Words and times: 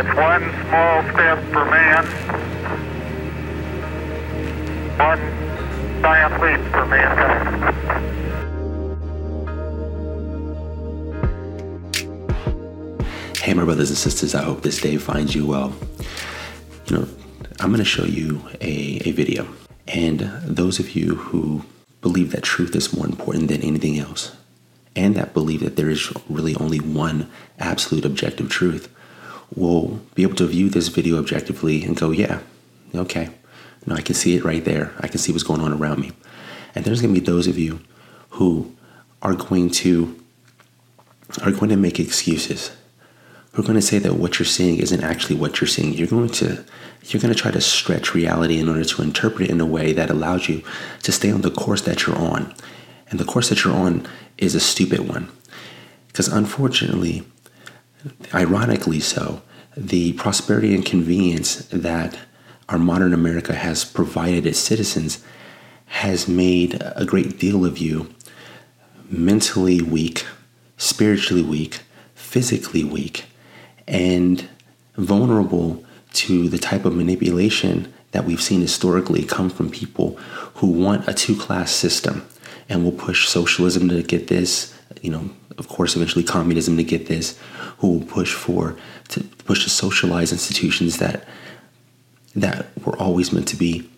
It's 0.00 0.16
one 0.16 0.40
small 0.64 1.02
step 1.12 1.38
for 1.52 1.62
man, 1.66 2.06
one 4.96 5.20
giant 6.00 6.40
leap 6.40 6.60
for 6.72 6.86
mankind. 6.86 7.76
Hey, 13.36 13.52
my 13.52 13.64
brothers 13.66 13.90
and 13.90 13.98
sisters, 13.98 14.34
I 14.34 14.42
hope 14.42 14.62
this 14.62 14.80
day 14.80 14.96
finds 14.96 15.34
you 15.34 15.46
well. 15.46 15.74
You 16.86 16.96
know, 16.96 17.06
I'm 17.58 17.68
going 17.68 17.80
to 17.80 17.84
show 17.84 18.04
you 18.04 18.40
a, 18.62 19.02
a 19.04 19.10
video. 19.10 19.46
And 19.86 20.20
those 20.44 20.78
of 20.78 20.96
you 20.96 21.16
who 21.16 21.66
believe 22.00 22.32
that 22.32 22.42
truth 22.42 22.74
is 22.74 22.96
more 22.96 23.04
important 23.04 23.48
than 23.48 23.60
anything 23.60 23.98
else, 23.98 24.34
and 24.96 25.14
that 25.16 25.34
believe 25.34 25.60
that 25.60 25.76
there 25.76 25.90
is 25.90 26.10
really 26.30 26.54
only 26.56 26.78
one 26.78 27.30
absolute 27.58 28.06
objective 28.06 28.48
truth, 28.48 28.88
will 29.54 30.00
be 30.14 30.22
able 30.22 30.36
to 30.36 30.46
view 30.46 30.68
this 30.68 30.88
video 30.88 31.18
objectively 31.18 31.82
and 31.84 31.96
go, 31.96 32.10
yeah, 32.10 32.40
okay, 32.94 33.30
no, 33.86 33.94
I 33.94 34.00
can 34.00 34.14
see 34.14 34.36
it 34.36 34.44
right 34.44 34.64
there. 34.64 34.92
I 35.00 35.08
can 35.08 35.18
see 35.18 35.32
what's 35.32 35.44
going 35.44 35.60
on 35.60 35.72
around 35.72 36.00
me. 36.00 36.12
And 36.74 36.84
there's 36.84 37.00
going 37.00 37.14
to 37.14 37.20
be 37.20 37.26
those 37.26 37.46
of 37.46 37.58
you 37.58 37.80
who 38.30 38.74
are 39.22 39.34
going 39.34 39.70
to 39.70 40.16
are 41.42 41.52
going 41.52 41.68
to 41.70 41.76
make 41.76 42.00
excuses 42.00 42.72
who 43.52 43.62
are 43.62 43.66
going 43.66 43.78
to 43.78 43.82
say 43.82 43.98
that 43.98 44.14
what 44.14 44.38
you're 44.38 44.46
seeing 44.46 44.78
isn't 44.78 45.02
actually 45.02 45.36
what 45.36 45.60
you're 45.60 45.68
seeing. 45.68 45.92
You're 45.92 46.06
going 46.06 46.28
to 46.30 46.64
you're 47.04 47.20
going 47.20 47.34
to 47.34 47.40
try 47.40 47.50
to 47.50 47.60
stretch 47.60 48.14
reality 48.14 48.58
in 48.58 48.68
order 48.68 48.84
to 48.84 49.02
interpret 49.02 49.48
it 49.48 49.50
in 49.50 49.60
a 49.60 49.66
way 49.66 49.92
that 49.92 50.10
allows 50.10 50.48
you 50.48 50.62
to 51.02 51.12
stay 51.12 51.32
on 51.32 51.40
the 51.40 51.50
course 51.50 51.82
that 51.82 52.06
you're 52.06 52.18
on. 52.18 52.54
And 53.08 53.18
the 53.18 53.24
course 53.24 53.48
that 53.48 53.64
you're 53.64 53.74
on 53.74 54.06
is 54.38 54.54
a 54.54 54.60
stupid 54.60 55.08
one. 55.08 55.30
Because 56.08 56.28
unfortunately, 56.28 57.24
ironically 58.34 59.00
so, 59.00 59.42
the 59.76 60.12
prosperity 60.14 60.74
and 60.74 60.84
convenience 60.84 61.66
that 61.66 62.18
our 62.68 62.78
modern 62.78 63.12
America 63.12 63.54
has 63.54 63.84
provided 63.84 64.46
its 64.46 64.58
citizens 64.58 65.22
has 65.86 66.28
made 66.28 66.80
a 66.96 67.04
great 67.04 67.38
deal 67.38 67.64
of 67.64 67.78
you 67.78 68.12
mentally 69.08 69.82
weak, 69.82 70.24
spiritually 70.76 71.42
weak, 71.42 71.80
physically 72.14 72.84
weak, 72.84 73.24
and 73.88 74.48
vulnerable 74.96 75.84
to 76.12 76.48
the 76.48 76.58
type 76.58 76.84
of 76.84 76.94
manipulation 76.94 77.92
that 78.12 78.24
we've 78.24 78.42
seen 78.42 78.60
historically 78.60 79.24
come 79.24 79.50
from 79.50 79.70
people 79.70 80.16
who 80.56 80.68
want 80.68 81.06
a 81.08 81.14
two 81.14 81.36
class 81.36 81.72
system 81.72 82.26
and 82.68 82.84
will 82.84 82.92
push 82.92 83.28
socialism 83.28 83.88
to 83.88 84.02
get 84.02 84.28
this, 84.28 84.74
you 85.02 85.10
know, 85.10 85.30
of 85.60 85.68
course, 85.68 85.94
eventually 85.94 86.24
communism 86.24 86.76
to 86.78 86.82
get 86.82 87.06
this, 87.06 87.38
who 87.78 87.92
will 87.92 88.06
push 88.06 88.34
for 88.34 88.76
to 89.10 89.22
push 89.22 89.62
to 89.64 89.70
socialize 89.70 90.32
institutions 90.32 90.96
that 90.96 91.24
that 92.34 92.66
were 92.84 92.96
always 92.96 93.32
meant 93.32 93.46
to 93.48 93.56
be 93.56 93.88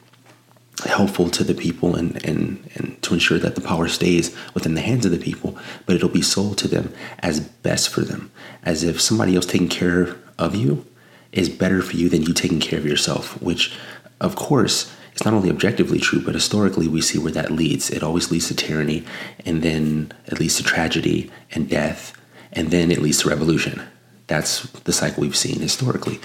helpful 0.86 1.30
to 1.30 1.44
the 1.44 1.54
people 1.54 1.94
and, 1.94 2.24
and, 2.26 2.68
and 2.74 3.00
to 3.02 3.14
ensure 3.14 3.38
that 3.38 3.54
the 3.54 3.60
power 3.60 3.86
stays 3.86 4.34
within 4.54 4.74
the 4.74 4.80
hands 4.80 5.04
of 5.04 5.12
the 5.12 5.18
people, 5.18 5.56
but 5.86 5.94
it'll 5.94 6.08
be 6.08 6.22
sold 6.22 6.58
to 6.58 6.66
them 6.66 6.92
as 7.20 7.40
best 7.40 7.88
for 7.88 8.00
them, 8.00 8.30
as 8.64 8.82
if 8.82 9.00
somebody 9.00 9.36
else 9.36 9.46
taking 9.46 9.68
care 9.68 10.16
of 10.38 10.56
you 10.56 10.84
is 11.30 11.48
better 11.48 11.82
for 11.82 11.96
you 11.96 12.08
than 12.08 12.22
you 12.22 12.32
taking 12.32 12.58
care 12.58 12.78
of 12.78 12.86
yourself, 12.86 13.40
which, 13.40 13.76
of 14.20 14.34
course, 14.34 14.92
is 15.14 15.24
not 15.24 15.34
only 15.34 15.50
objectively 15.50 15.98
true, 15.98 16.20
but 16.20 16.34
historically 16.34 16.88
we 16.88 17.00
see 17.00 17.18
where 17.18 17.32
that 17.32 17.50
leads. 17.50 17.90
It 17.90 18.02
always 18.02 18.30
leads 18.30 18.48
to 18.48 18.54
tyranny, 18.54 19.04
and 19.44 19.62
then 19.62 20.12
it 20.26 20.40
leads 20.40 20.56
to 20.56 20.62
tragedy 20.62 21.30
and 21.52 21.68
death, 21.68 22.12
and 22.52 22.70
then 22.70 22.90
it 22.90 23.02
leads 23.02 23.22
to 23.22 23.28
revolution. 23.28 23.82
That's 24.26 24.62
the 24.70 24.92
cycle 24.92 25.22
we've 25.22 25.36
seen 25.36 25.60
historically. 25.60 26.20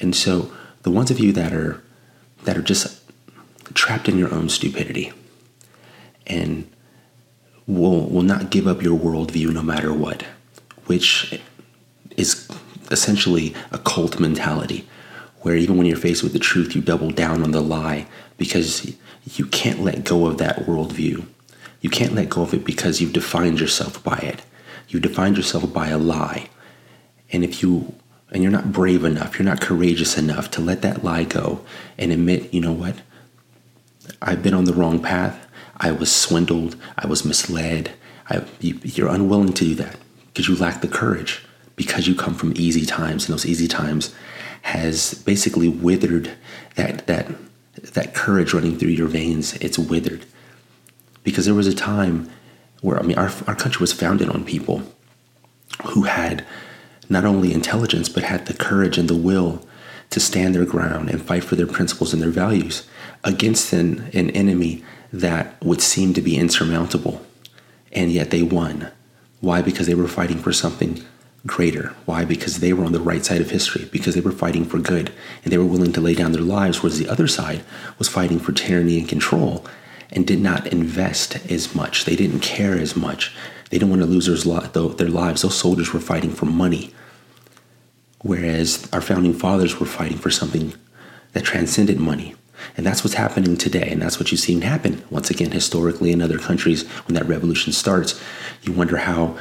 And 0.00 0.14
so 0.14 0.52
the 0.82 0.90
ones 0.90 1.10
of 1.10 1.18
you 1.18 1.32
that 1.32 1.52
are 1.52 1.82
that 2.44 2.56
are 2.56 2.62
just 2.62 3.00
trapped 3.74 4.08
in 4.08 4.18
your 4.18 4.34
own 4.34 4.48
stupidity 4.48 5.12
and 6.26 6.68
will 7.66 8.06
will 8.08 8.22
not 8.22 8.50
give 8.50 8.66
up 8.66 8.82
your 8.82 8.98
worldview 8.98 9.52
no 9.52 9.62
matter 9.62 9.92
what, 9.92 10.24
which 10.86 11.40
is 12.16 12.48
essentially 12.90 13.54
a 13.70 13.78
cult 13.78 14.20
mentality, 14.20 14.86
where 15.42 15.56
even 15.56 15.76
when 15.76 15.86
you're 15.86 15.96
faced 15.96 16.22
with 16.22 16.32
the 16.32 16.38
truth, 16.38 16.74
you 16.74 16.80
double 16.80 17.10
down 17.10 17.42
on 17.42 17.50
the 17.50 17.60
lie 17.60 18.06
because 18.38 18.96
you 19.36 19.46
can't 19.46 19.80
let 19.80 20.04
go 20.04 20.26
of 20.26 20.38
that 20.38 20.60
worldview. 20.60 21.26
You 21.80 21.90
can't 21.90 22.14
let 22.14 22.28
go 22.28 22.42
of 22.42 22.54
it 22.54 22.64
because 22.64 23.00
you've 23.00 23.12
defined 23.12 23.60
yourself 23.60 24.02
by 24.02 24.16
it. 24.18 24.42
You've 24.88 25.02
defined 25.02 25.36
yourself 25.36 25.72
by 25.72 25.88
a 25.88 25.98
lie. 25.98 26.48
And 27.32 27.44
if 27.44 27.62
you 27.62 27.94
and 28.30 28.42
you're 28.42 28.52
not 28.52 28.72
brave 28.72 29.04
enough, 29.04 29.38
you're 29.38 29.44
not 29.44 29.60
courageous 29.60 30.16
enough 30.16 30.50
to 30.52 30.62
let 30.62 30.80
that 30.82 31.04
lie 31.04 31.24
go 31.24 31.60
and 31.98 32.10
admit, 32.10 32.54
you 32.54 32.60
know 32.60 32.72
what? 32.72 32.96
I've 34.22 34.42
been 34.42 34.54
on 34.54 34.64
the 34.64 34.72
wrong 34.72 35.02
path. 35.02 35.46
I 35.76 35.92
was 35.92 36.10
swindled. 36.14 36.76
I 36.96 37.06
was 37.06 37.24
misled. 37.24 37.92
I, 38.30 38.44
you, 38.60 39.06
are 39.06 39.14
unwilling 39.14 39.52
to 39.54 39.64
do 39.64 39.74
that 39.74 39.96
because 40.28 40.48
you 40.48 40.56
lack 40.56 40.80
the 40.80 40.88
courage 40.88 41.44
because 41.76 42.06
you 42.06 42.14
come 42.14 42.34
from 42.34 42.52
easy 42.54 42.86
times, 42.86 43.24
and 43.24 43.32
those 43.32 43.46
easy 43.46 43.66
times 43.66 44.14
has 44.62 45.14
basically 45.14 45.68
withered 45.68 46.32
that 46.76 47.06
that 47.06 47.28
that 47.94 48.14
courage 48.14 48.54
running 48.54 48.78
through 48.78 48.90
your 48.90 49.08
veins. 49.08 49.54
It's 49.54 49.78
withered 49.78 50.24
because 51.24 51.46
there 51.46 51.54
was 51.54 51.66
a 51.66 51.74
time 51.74 52.30
where 52.80 52.98
I 52.98 53.02
mean, 53.02 53.18
our 53.18 53.30
our 53.46 53.56
country 53.56 53.80
was 53.80 53.92
founded 53.92 54.28
on 54.28 54.44
people 54.44 54.82
who 55.86 56.02
had 56.02 56.44
not 57.08 57.24
only 57.24 57.52
intelligence 57.52 58.08
but 58.08 58.22
had 58.22 58.46
the 58.46 58.54
courage 58.54 58.98
and 58.98 59.08
the 59.08 59.16
will 59.16 59.66
to 60.10 60.20
stand 60.20 60.54
their 60.54 60.66
ground 60.66 61.08
and 61.08 61.22
fight 61.22 61.42
for 61.42 61.56
their 61.56 61.66
principles 61.66 62.12
and 62.12 62.22
their 62.22 62.30
values 62.30 62.86
against 63.24 63.72
an, 63.72 64.10
an 64.12 64.30
enemy 64.30 64.84
that 65.12 65.62
would 65.62 65.80
seem 65.80 66.12
to 66.14 66.20
be 66.20 66.36
insurmountable. 66.36 67.24
And 67.92 68.10
yet 68.12 68.30
they 68.30 68.42
won. 68.42 68.90
Why? 69.40 69.62
Because 69.62 69.86
they 69.86 69.94
were 69.94 70.08
fighting 70.08 70.38
for 70.38 70.52
something 70.52 71.02
greater. 71.46 71.94
Why? 72.04 72.24
Because 72.24 72.60
they 72.60 72.72
were 72.72 72.84
on 72.84 72.92
the 72.92 73.00
right 73.00 73.24
side 73.24 73.40
of 73.40 73.50
history, 73.50 73.88
because 73.90 74.14
they 74.14 74.20
were 74.20 74.32
fighting 74.32 74.64
for 74.64 74.78
good, 74.78 75.12
and 75.42 75.52
they 75.52 75.58
were 75.58 75.64
willing 75.64 75.92
to 75.92 76.00
lay 76.00 76.14
down 76.14 76.32
their 76.32 76.42
lives, 76.42 76.82
whereas 76.82 76.98
the 76.98 77.08
other 77.08 77.26
side 77.26 77.64
was 77.98 78.08
fighting 78.08 78.38
for 78.38 78.52
tyranny 78.52 78.98
and 78.98 79.08
control 79.08 79.66
and 80.10 80.26
did 80.26 80.40
not 80.40 80.66
invest 80.66 81.36
as 81.50 81.74
much. 81.74 82.04
They 82.04 82.16
didn't 82.16 82.40
care 82.40 82.78
as 82.78 82.94
much. 82.94 83.34
They 83.70 83.78
didn't 83.78 83.90
want 83.90 84.02
to 84.02 84.06
lose 84.06 84.26
their 84.26 85.08
lives. 85.08 85.42
Those 85.42 85.58
soldiers 85.58 85.92
were 85.92 86.00
fighting 86.00 86.32
for 86.32 86.46
money. 86.46 86.92
Whereas 88.20 88.88
our 88.92 89.00
founding 89.00 89.32
fathers 89.32 89.80
were 89.80 89.86
fighting 89.86 90.18
for 90.18 90.30
something 90.30 90.74
that 91.32 91.44
transcended 91.44 91.98
money. 91.98 92.34
And 92.76 92.86
that's 92.86 93.02
what's 93.02 93.14
happening 93.14 93.56
today. 93.56 93.88
And 93.90 94.00
that's 94.00 94.20
what 94.20 94.30
you've 94.30 94.40
seen 94.40 94.60
happen 94.60 95.02
once 95.10 95.30
again 95.30 95.50
historically 95.50 96.12
in 96.12 96.22
other 96.22 96.38
countries 96.38 96.86
when 97.06 97.14
that 97.14 97.26
revolution 97.26 97.72
starts. 97.72 98.22
You 98.62 98.72
wonder 98.72 98.98
how 98.98 99.38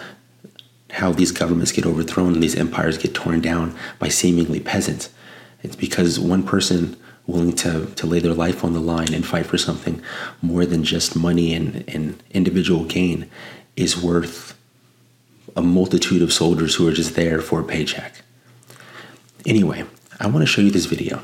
how 0.91 1.11
these 1.11 1.31
governments 1.31 1.71
get 1.71 1.85
overthrown 1.85 2.33
and 2.33 2.43
these 2.43 2.55
empires 2.55 2.97
get 2.97 3.13
torn 3.13 3.41
down 3.41 3.75
by 3.99 4.07
seemingly 4.07 4.59
peasants. 4.59 5.09
It's 5.63 5.75
because 5.75 6.19
one 6.19 6.43
person 6.43 6.97
willing 7.27 7.55
to, 7.55 7.85
to 7.85 8.07
lay 8.07 8.19
their 8.19 8.33
life 8.33 8.63
on 8.63 8.73
the 8.73 8.79
line 8.79 9.13
and 9.13 9.25
fight 9.25 9.45
for 9.45 9.57
something 9.57 10.01
more 10.41 10.65
than 10.65 10.83
just 10.83 11.15
money 11.15 11.53
and, 11.53 11.83
and 11.87 12.21
individual 12.31 12.83
gain 12.85 13.29
is 13.75 14.01
worth 14.01 14.57
a 15.55 15.61
multitude 15.61 16.21
of 16.21 16.33
soldiers 16.33 16.75
who 16.75 16.87
are 16.87 16.93
just 16.93 17.15
there 17.15 17.41
for 17.41 17.61
a 17.61 17.63
paycheck. 17.63 18.21
Anyway, 19.45 19.83
I 20.19 20.27
want 20.27 20.39
to 20.39 20.45
show 20.45 20.61
you 20.61 20.71
this 20.71 20.85
video. 20.85 21.21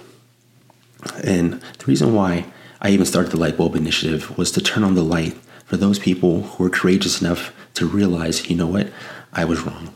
And 1.24 1.62
the 1.78 1.86
reason 1.86 2.14
why 2.14 2.46
I 2.82 2.90
even 2.90 3.06
started 3.06 3.32
the 3.32 3.38
Light 3.38 3.58
Bulb 3.58 3.76
Initiative 3.76 4.38
was 4.38 4.52
to 4.52 4.62
turn 4.62 4.84
on 4.84 4.96
the 4.96 5.04
light 5.04 5.36
for 5.66 5.78
those 5.78 6.00
people 6.00 6.44
who 6.44 6.66
are 6.66 6.70
courageous 6.70 7.22
enough 7.22 7.54
to 7.76 7.86
realize, 7.86 8.50
you 8.50 8.56
know 8.56 8.68
what, 8.68 8.90
I 9.34 9.46
was 9.46 9.62
wrong. 9.62 9.94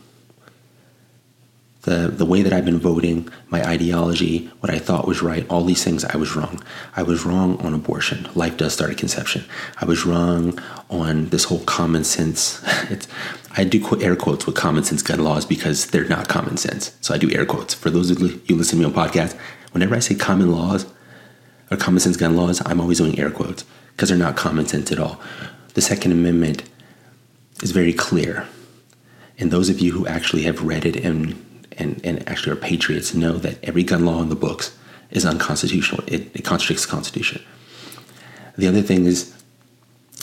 The, 1.82 2.06
the 2.06 2.24
way 2.24 2.42
that 2.42 2.52
I've 2.52 2.64
been 2.64 2.78
voting, 2.78 3.28
my 3.48 3.60
ideology, 3.68 4.46
what 4.60 4.72
I 4.72 4.78
thought 4.78 5.08
was 5.08 5.20
right, 5.20 5.44
all 5.50 5.64
these 5.64 5.82
things, 5.82 6.04
I 6.04 6.16
was 6.16 6.36
wrong. 6.36 6.62
I 6.94 7.02
was 7.02 7.24
wrong 7.24 7.58
on 7.58 7.74
abortion. 7.74 8.28
Life 8.36 8.56
does 8.56 8.72
start 8.72 8.92
at 8.92 8.98
conception. 8.98 9.44
I 9.80 9.84
was 9.84 10.06
wrong 10.06 10.60
on 10.88 11.30
this 11.30 11.44
whole 11.44 11.64
common 11.64 12.04
sense. 12.04 12.62
I 13.56 13.64
do 13.64 14.00
air 14.00 14.14
quotes 14.14 14.46
with 14.46 14.54
common 14.54 14.84
sense 14.84 15.02
gun 15.02 15.24
laws 15.24 15.44
because 15.44 15.86
they're 15.86 16.04
not 16.04 16.28
common 16.28 16.56
sense. 16.56 16.96
So 17.00 17.14
I 17.14 17.18
do 17.18 17.30
air 17.32 17.44
quotes. 17.44 17.74
For 17.74 17.90
those 17.90 18.10
of 18.10 18.20
you 18.20 18.54
listen 18.54 18.78
to 18.78 18.88
me 18.88 18.94
on 18.94 19.08
podcast, 19.08 19.36
whenever 19.72 19.96
I 19.96 19.98
say 19.98 20.14
common 20.14 20.52
laws 20.52 20.86
or 21.70 21.76
common 21.76 21.98
sense 21.98 22.16
gun 22.16 22.36
laws, 22.36 22.62
I'm 22.64 22.80
always 22.80 22.98
doing 22.98 23.18
air 23.18 23.30
quotes 23.30 23.64
because 23.96 24.08
they're 24.08 24.18
not 24.18 24.36
common 24.36 24.66
sense 24.66 24.92
at 24.92 25.00
all. 25.00 25.20
The 25.74 25.80
Second 25.80 26.12
Amendment 26.12 26.62
is 27.62 27.72
very 27.72 27.92
clear. 27.92 28.46
And 29.42 29.50
those 29.50 29.68
of 29.68 29.80
you 29.80 29.90
who 29.90 30.06
actually 30.06 30.42
have 30.42 30.62
read 30.62 30.86
it 30.86 30.94
and, 30.94 31.34
and, 31.76 32.00
and 32.04 32.28
actually 32.28 32.52
are 32.52 32.56
patriots 32.56 33.12
know 33.12 33.38
that 33.38 33.58
every 33.64 33.82
gun 33.82 34.06
law 34.06 34.22
in 34.22 34.28
the 34.28 34.36
books 34.36 34.72
is 35.10 35.26
unconstitutional. 35.26 36.04
It, 36.06 36.30
it 36.32 36.44
contradicts 36.44 36.86
the 36.86 36.92
Constitution. 36.92 37.42
The 38.56 38.68
other 38.68 38.82
thing 38.82 39.04
is 39.04 39.34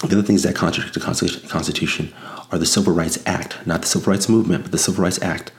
the 0.05 0.17
other 0.17 0.23
things 0.23 0.43
that 0.43 0.55
contradict 0.55 0.93
the 0.93 1.01
Constitution 1.01 2.13
are 2.49 2.57
the 2.57 2.65
Civil 2.65 2.93
Rights 2.93 3.21
Act, 3.25 3.57
not 3.67 3.81
the 3.81 3.87
Civil 3.87 4.13
Rights 4.13 4.29
Movement, 4.29 4.63
but 4.63 4.71
the 4.71 4.77
Civil 4.77 5.03
Rights 5.03 5.21
Act 5.21 5.51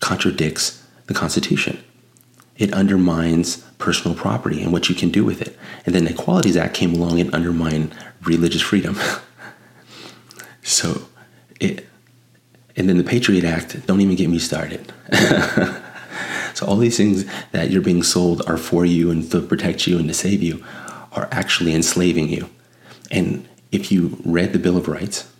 contradicts 0.00 0.86
the 1.06 1.14
Constitution 1.14 1.82
it 2.58 2.74
undermines 2.74 3.56
personal 3.78 4.14
property 4.14 4.62
and 4.62 4.70
what 4.70 4.90
you 4.90 4.94
can 4.94 5.08
do 5.08 5.24
with 5.24 5.40
it. 5.40 5.58
And 5.86 5.94
then 5.94 6.04
the 6.04 6.10
Equalities 6.10 6.58
Act 6.58 6.74
came 6.74 6.92
along 6.94 7.18
and 7.18 7.32
undermined 7.32 7.96
religious 8.20 8.60
freedom. 8.60 8.98
so 10.62 11.06
it, 11.58 11.86
and 12.80 12.88
then 12.88 12.96
the 12.96 13.04
Patriot 13.04 13.44
Act, 13.44 13.86
don't 13.86 14.00
even 14.00 14.16
get 14.16 14.30
me 14.30 14.38
started. 14.38 14.90
so 16.54 16.64
all 16.66 16.76
these 16.76 16.96
things 16.96 17.26
that 17.52 17.70
you're 17.70 17.82
being 17.82 18.02
sold 18.02 18.40
are 18.46 18.56
for 18.56 18.86
you 18.86 19.10
and 19.10 19.30
to 19.32 19.42
protect 19.42 19.86
you 19.86 19.98
and 19.98 20.08
to 20.08 20.14
save 20.14 20.42
you 20.42 20.64
are 21.12 21.28
actually 21.30 21.74
enslaving 21.74 22.30
you. 22.30 22.48
And 23.10 23.46
if 23.70 23.92
you 23.92 24.16
read 24.24 24.54
the 24.54 24.58
Bill 24.58 24.78
of 24.78 24.88
Rights, 24.88 25.30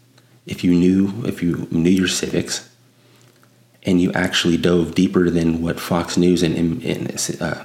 if 0.44 0.62
you 0.62 0.74
knew 0.74 1.24
if 1.24 1.42
you 1.42 1.66
knew 1.70 1.88
your 1.88 2.08
civics, 2.08 2.68
and 3.84 4.02
you 4.02 4.12
actually 4.12 4.58
dove 4.58 4.94
deeper 4.94 5.30
than 5.30 5.62
what 5.62 5.80
Fox 5.80 6.18
News 6.18 6.42
and, 6.42 6.54
and 6.54 7.10
uh, 7.40 7.64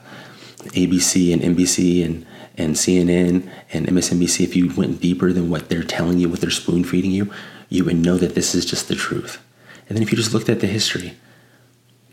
ABC 0.71 1.33
and 1.33 1.41
NBC 1.41 2.05
and 2.05 2.25
and 2.57 2.75
CNN 2.75 3.49
and 3.73 3.87
MSNBC, 3.87 4.41
if 4.45 4.55
you 4.55 4.73
went 4.73 5.01
deeper 5.01 5.33
than 5.33 5.49
what 5.49 5.67
they're 5.67 5.83
telling 5.83 6.17
you, 6.17 6.29
what 6.29 6.39
they're 6.39 6.49
spoon 6.49 6.85
feeding 6.85 7.11
you, 7.11 7.29
you 7.67 7.83
would 7.83 7.97
know 7.97 8.15
that 8.15 8.35
this 8.35 8.55
is 8.55 8.65
just 8.65 8.87
the 8.87 8.95
truth. 8.95 9.41
And 9.87 9.97
then 9.97 10.03
if 10.03 10.11
you 10.11 10.17
just 10.17 10.33
looked 10.33 10.49
at 10.49 10.59
the 10.59 10.67
history, 10.67 11.15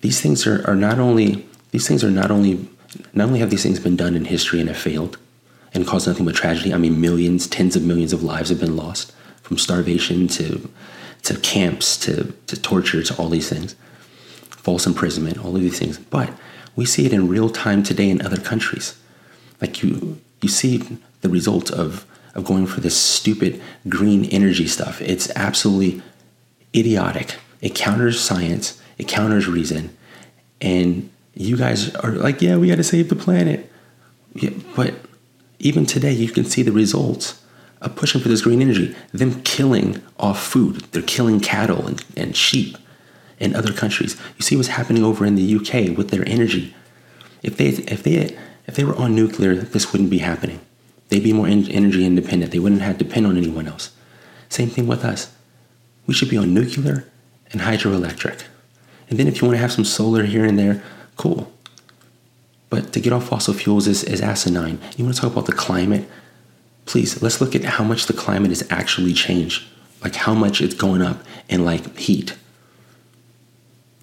these 0.01 0.21
things 0.21 0.47
are, 0.47 0.67
are 0.69 0.77
not 0.77 0.99
only 0.99 1.47
these 1.71 1.89
things 1.89 2.05
are 2.05 2.11
not 2.11 2.31
only 2.31 2.69
not 3.15 3.29
only 3.29 3.41
have 3.41 3.51
these 3.51 3.63
things 3.63 3.81
been 3.81 3.97
done 3.97 4.15
in 4.15 4.27
history 4.27 4.61
and 4.61 4.69
have 4.69 4.77
failed 4.77 5.17
and 5.75 5.87
caused 5.87 6.07
nothing 6.07 6.27
but 6.27 6.35
tragedy. 6.35 6.75
I 6.75 6.77
mean, 6.77 7.01
millions, 7.01 7.47
tens 7.47 7.77
of 7.77 7.83
millions 7.83 8.13
of 8.13 8.23
lives 8.23 8.51
have 8.51 8.61
been 8.61 8.77
lost 8.77 9.13
from 9.43 9.59
starvation 9.59 10.29
to 10.29 10.69
to 11.23 11.39
camps 11.39 11.97
to, 11.99 12.33
to 12.49 12.61
torture 12.61 13.01
to 13.01 13.15
all 13.15 13.29
these 13.29 13.49
things, 13.49 13.77
false 14.51 14.87
imprisonment, 14.87 15.39
all 15.39 15.55
of 15.55 15.63
these 15.63 15.79
things. 15.79 15.97
But 15.99 16.31
we 16.75 16.85
see 16.85 17.07
it 17.07 17.13
in 17.13 17.29
real 17.29 17.49
time 17.49 17.85
today 17.85 18.11
in 18.11 18.21
other 18.23 18.39
countries. 18.39 18.99
Like 19.61 19.83
you 19.83 20.21
you 20.41 20.49
see 20.49 20.99
the 21.21 21.29
result 21.29 21.71
of 21.71 22.05
of 22.35 22.45
going 22.45 22.67
for 22.67 22.81
this 22.81 22.97
stupid 22.97 23.61
green 23.89 24.25
energy 24.27 24.67
stuff. 24.67 25.01
It's 25.01 25.31
absolutely 25.37 26.03
idiotic. 26.75 27.37
It 27.63 27.75
counters 27.75 28.21
science, 28.21 28.83
it 28.99 29.09
counters 29.09 29.49
reason. 29.49 29.97
And 30.61 31.11
you 31.35 31.57
guys 31.57 31.95
are 31.97 32.11
like, 32.11 32.43
yeah, 32.43 32.57
we 32.57 32.69
got 32.69 32.77
to 32.77 32.85
save 32.85 33.09
the 33.09 33.17
planet. 33.17 33.71
Yeah, 34.35 34.51
but 34.77 34.95
even 35.59 35.87
today, 35.87 36.13
you 36.13 36.29
can 36.29 36.45
see 36.45 36.63
the 36.63 36.73
results 36.73 37.43
of 37.81 37.97
pushing 37.97 38.21
for 38.21 38.29
this 38.29 38.43
green 38.43 38.61
energy, 38.61 38.95
them 39.13 39.43
killing 39.43 40.03
off 40.19 40.43
food. 40.43 40.83
They're 40.93 41.03
killing 41.03 41.41
cattle 41.41 41.87
and, 41.87 42.05
and 42.17 42.37
sheep 42.37 42.77
in 43.39 43.55
other 43.55 43.73
countries. 43.73 44.21
You 44.37 44.43
see 44.43 44.57
what's 44.57 44.69
happening 44.69 45.05
over 45.05 45.25
in 45.25 45.37
the 45.37 45.57
UK 45.57 45.97
with 45.97 46.11
their 46.11 46.29
energy. 46.29 46.75
If 47.43 47.57
they, 47.57 47.69
if 47.69 48.03
they, 48.03 48.37
if 48.67 48.75
they 48.75 48.85
were 48.85 48.97
on 48.97 49.15
nuclear, 49.17 49.55
this 49.55 49.93
wouldn't 49.93 50.11
be 50.11 50.19
happening. 50.19 50.61
They'd 51.09 51.25
be 51.25 51.33
more 51.33 51.47
energy 51.47 52.07
independent. 52.07 52.53
They 52.53 52.59
wouldn't 52.59 52.83
have 52.83 52.99
to 52.99 53.05
depend 53.05 53.27
on 53.27 53.37
anyone 53.37 53.69
else. 53.69 53.93
Same 54.49 54.71
thing 54.71 54.87
with 54.87 55.05
us. 55.05 55.33
We 56.07 56.15
should 56.15 56.31
be 56.31 56.39
on 56.39 56.55
nuclear 56.55 57.12
and 57.53 57.61
hydroelectric. 57.61 58.45
And 59.09 59.19
then 59.19 59.29
if 59.29 59.41
you 59.41 59.47
want 59.47 59.57
to 59.57 59.61
have 59.61 59.73
some 59.73 59.85
solar 59.85 60.25
here 60.25 60.45
and 60.45 60.59
there, 60.59 60.83
cool. 61.17 61.53
But 62.71 62.93
to 62.95 63.01
get 63.01 63.13
off 63.13 63.29
fossil 63.29 63.53
fuels 63.53 63.87
is, 63.87 64.03
is 64.05 64.23
asinine. 64.23 64.79
You 64.97 65.05
want 65.05 65.15
to 65.15 65.21
talk 65.21 65.33
about 65.33 65.47
the 65.47 65.53
climate? 65.53 66.09
Please, 66.87 67.23
let's 67.23 67.41
look 67.41 67.55
at 67.55 67.65
how 67.65 67.85
much 67.85 68.07
the 68.07 68.15
climate 68.15 68.51
has 68.51 68.67
actually 68.71 69.13
changed. 69.13 69.67
Like 70.03 70.15
how 70.15 70.35
much 70.35 70.61
it's 70.61 70.75
going 70.75 71.03
up 71.03 71.23
in 71.49 71.65
like 71.65 71.97
heat. 71.99 72.37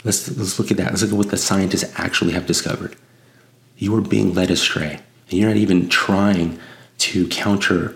Let's, 0.03 0.29
let's 0.37 0.59
look 0.59 0.71
at 0.71 0.77
that. 0.77 0.91
Let's 0.91 1.01
look 1.01 1.11
at 1.11 1.17
what 1.17 1.29
the 1.31 1.37
scientists 1.37 1.91
actually 1.97 2.33
have 2.33 2.45
discovered. 2.45 2.95
You 3.77 3.95
are 3.95 4.01
being 4.01 4.33
led 4.33 4.51
astray. 4.51 4.99
And 5.29 5.39
you're 5.39 5.49
not 5.49 5.57
even 5.57 5.89
trying 5.89 6.59
to 6.99 7.27
counter, 7.29 7.95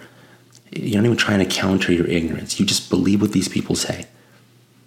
you're 0.71 1.01
not 1.01 1.05
even 1.05 1.17
trying 1.17 1.39
to 1.39 1.45
counter 1.45 1.91
your 1.91 2.07
ignorance. 2.07 2.59
You 2.59 2.65
just 2.65 2.89
believe 2.89 3.21
what 3.21 3.31
these 3.31 3.47
people 3.47 3.75
say. 3.75 4.07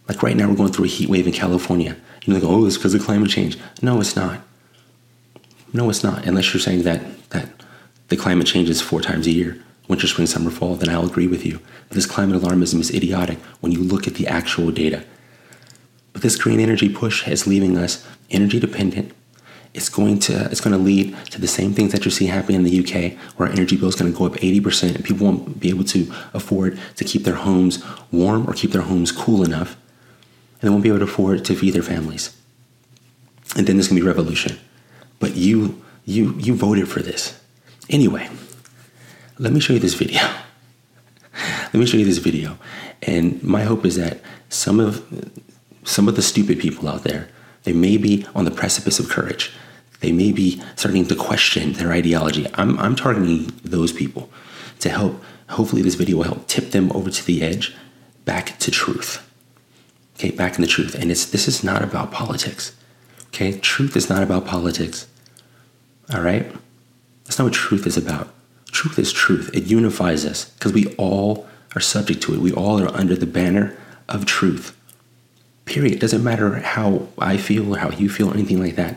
Like 0.08 0.22
right 0.22 0.36
now, 0.36 0.48
we're 0.48 0.56
going 0.56 0.72
through 0.72 0.84
a 0.84 0.88
heat 0.88 1.08
wave 1.08 1.26
in 1.26 1.32
California. 1.32 1.96
You're 2.22 2.38
like, 2.38 2.48
oh, 2.48 2.66
it's 2.66 2.76
because 2.76 2.94
of 2.94 3.02
climate 3.02 3.30
change. 3.30 3.58
No, 3.82 4.00
it's 4.00 4.16
not. 4.16 4.40
No, 5.72 5.90
it's 5.90 6.04
not. 6.04 6.26
Unless 6.26 6.54
you're 6.54 6.60
saying 6.60 6.82
that 6.82 7.02
that 7.30 7.48
the 8.08 8.16
climate 8.16 8.46
changes 8.46 8.80
four 8.80 9.00
times 9.00 9.26
a 9.26 9.32
year, 9.32 9.62
winter, 9.88 10.06
spring, 10.06 10.26
summer, 10.26 10.50
fall, 10.50 10.76
then 10.76 10.88
I'll 10.88 11.06
agree 11.06 11.26
with 11.26 11.44
you. 11.44 11.60
This 11.90 12.06
climate 12.06 12.40
alarmism 12.40 12.80
is 12.80 12.94
idiotic 12.94 13.38
when 13.60 13.72
you 13.72 13.80
look 13.80 14.06
at 14.06 14.14
the 14.14 14.26
actual 14.26 14.70
data. 14.70 15.04
But 16.12 16.22
this 16.22 16.36
green 16.36 16.60
energy 16.60 16.88
push 16.88 17.26
is 17.28 17.46
leaving 17.46 17.76
us 17.76 18.06
energy 18.30 18.60
dependent. 18.60 19.12
It's 19.74 19.90
going 19.90 20.20
to 20.20 20.46
it's 20.46 20.60
going 20.60 20.72
to 20.72 20.82
lead 20.82 21.14
to 21.32 21.40
the 21.40 21.46
same 21.48 21.74
things 21.74 21.92
that 21.92 22.04
you 22.04 22.10
see 22.10 22.26
happening 22.26 22.56
in 22.56 22.64
the 22.64 22.78
UK, 22.80 23.18
where 23.36 23.48
our 23.48 23.54
energy 23.54 23.76
bill 23.76 23.88
is 23.88 23.96
going 23.96 24.10
to 24.10 24.16
go 24.16 24.24
up 24.24 24.32
80%, 24.34 24.94
and 24.94 25.04
people 25.04 25.26
won't 25.26 25.60
be 25.60 25.68
able 25.68 25.84
to 25.84 26.10
afford 26.32 26.78
to 26.94 27.04
keep 27.04 27.24
their 27.24 27.34
homes 27.34 27.84
warm 28.10 28.48
or 28.48 28.54
keep 28.54 28.70
their 28.70 28.82
homes 28.82 29.12
cool 29.12 29.44
enough, 29.44 29.76
and 30.60 30.62
they 30.62 30.70
won't 30.70 30.82
be 30.82 30.88
able 30.88 30.98
to 30.98 31.04
afford 31.04 31.44
to 31.44 31.54
feed 31.54 31.74
their 31.74 31.82
families. 31.82 32.36
And 33.56 33.66
then 33.66 33.76
there's 33.76 33.88
to 33.88 33.94
be 33.94 34.02
revolution 34.02 34.58
but 35.18 35.36
you 35.36 35.82
you 36.04 36.34
you 36.38 36.54
voted 36.54 36.88
for 36.88 37.00
this. 37.00 37.40
Anyway, 37.88 38.28
let 39.38 39.52
me 39.52 39.60
show 39.60 39.72
you 39.72 39.78
this 39.78 39.94
video. 39.94 40.20
let 41.32 41.74
me 41.74 41.86
show 41.86 41.96
you 41.96 42.04
this 42.04 42.18
video. 42.18 42.58
And 43.02 43.42
my 43.42 43.62
hope 43.62 43.84
is 43.84 43.96
that 43.96 44.20
some 44.48 44.80
of 44.80 45.04
some 45.84 46.08
of 46.08 46.16
the 46.16 46.22
stupid 46.22 46.58
people 46.58 46.88
out 46.88 47.04
there, 47.04 47.28
they 47.64 47.72
may 47.72 47.96
be 47.96 48.26
on 48.34 48.44
the 48.44 48.50
precipice 48.50 48.98
of 48.98 49.08
courage. 49.08 49.52
They 50.00 50.12
may 50.12 50.30
be 50.30 50.62
starting 50.76 51.06
to 51.06 51.16
question 51.16 51.72
their 51.72 51.90
ideology. 51.90 52.46
I'm, 52.54 52.78
I'm 52.78 52.96
targeting 52.96 53.50
those 53.64 53.92
people 53.92 54.28
to 54.80 54.90
help. 54.90 55.24
Hopefully, 55.48 55.80
this 55.80 55.94
video 55.94 56.18
will 56.18 56.24
help 56.24 56.46
tip 56.46 56.70
them 56.70 56.92
over 56.92 57.08
to 57.10 57.24
the 57.24 57.42
edge, 57.42 57.74
back 58.24 58.58
to 58.58 58.70
truth. 58.70 59.25
Okay, 60.16 60.30
back 60.30 60.56
in 60.56 60.62
the 60.62 60.66
truth. 60.66 60.94
And 60.94 61.10
it's 61.10 61.26
this 61.26 61.46
is 61.46 61.62
not 61.62 61.82
about 61.84 62.10
politics. 62.10 62.74
Okay, 63.28 63.58
truth 63.58 63.96
is 63.96 64.08
not 64.08 64.22
about 64.22 64.46
politics. 64.46 65.06
All 66.12 66.22
right? 66.22 66.50
That's 67.24 67.38
not 67.38 67.44
what 67.44 67.52
truth 67.52 67.86
is 67.86 67.96
about. 67.96 68.32
Truth 68.72 68.98
is 68.98 69.12
truth. 69.12 69.50
It 69.52 69.64
unifies 69.64 70.24
us 70.24 70.46
because 70.50 70.72
we 70.72 70.94
all 70.96 71.46
are 71.74 71.80
subject 71.80 72.22
to 72.22 72.34
it. 72.34 72.40
We 72.40 72.52
all 72.52 72.80
are 72.80 72.94
under 72.94 73.14
the 73.14 73.26
banner 73.26 73.76
of 74.08 74.24
truth. 74.24 74.76
Period. 75.66 75.92
It 75.92 76.00
doesn't 76.00 76.24
matter 76.24 76.60
how 76.60 77.08
I 77.18 77.36
feel 77.36 77.74
or 77.74 77.78
how 77.78 77.90
you 77.90 78.08
feel 78.08 78.30
or 78.30 78.34
anything 78.34 78.60
like 78.60 78.76
that. 78.76 78.96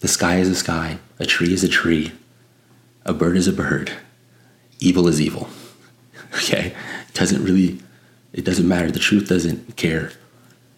The 0.00 0.08
sky 0.08 0.38
is 0.38 0.48
a 0.48 0.54
sky, 0.54 0.98
a 1.18 1.26
tree 1.26 1.52
is 1.52 1.62
a 1.62 1.68
tree, 1.68 2.12
a 3.04 3.12
bird 3.12 3.36
is 3.36 3.48
a 3.48 3.52
bird. 3.52 3.92
Evil 4.80 5.06
is 5.08 5.20
evil. 5.20 5.48
Okay? 6.34 6.74
It 7.08 7.14
doesn't 7.14 7.42
really, 7.42 7.80
it 8.32 8.44
doesn't 8.44 8.68
matter. 8.68 8.90
The 8.90 8.98
truth 8.98 9.28
doesn't 9.28 9.76
care. 9.76 10.12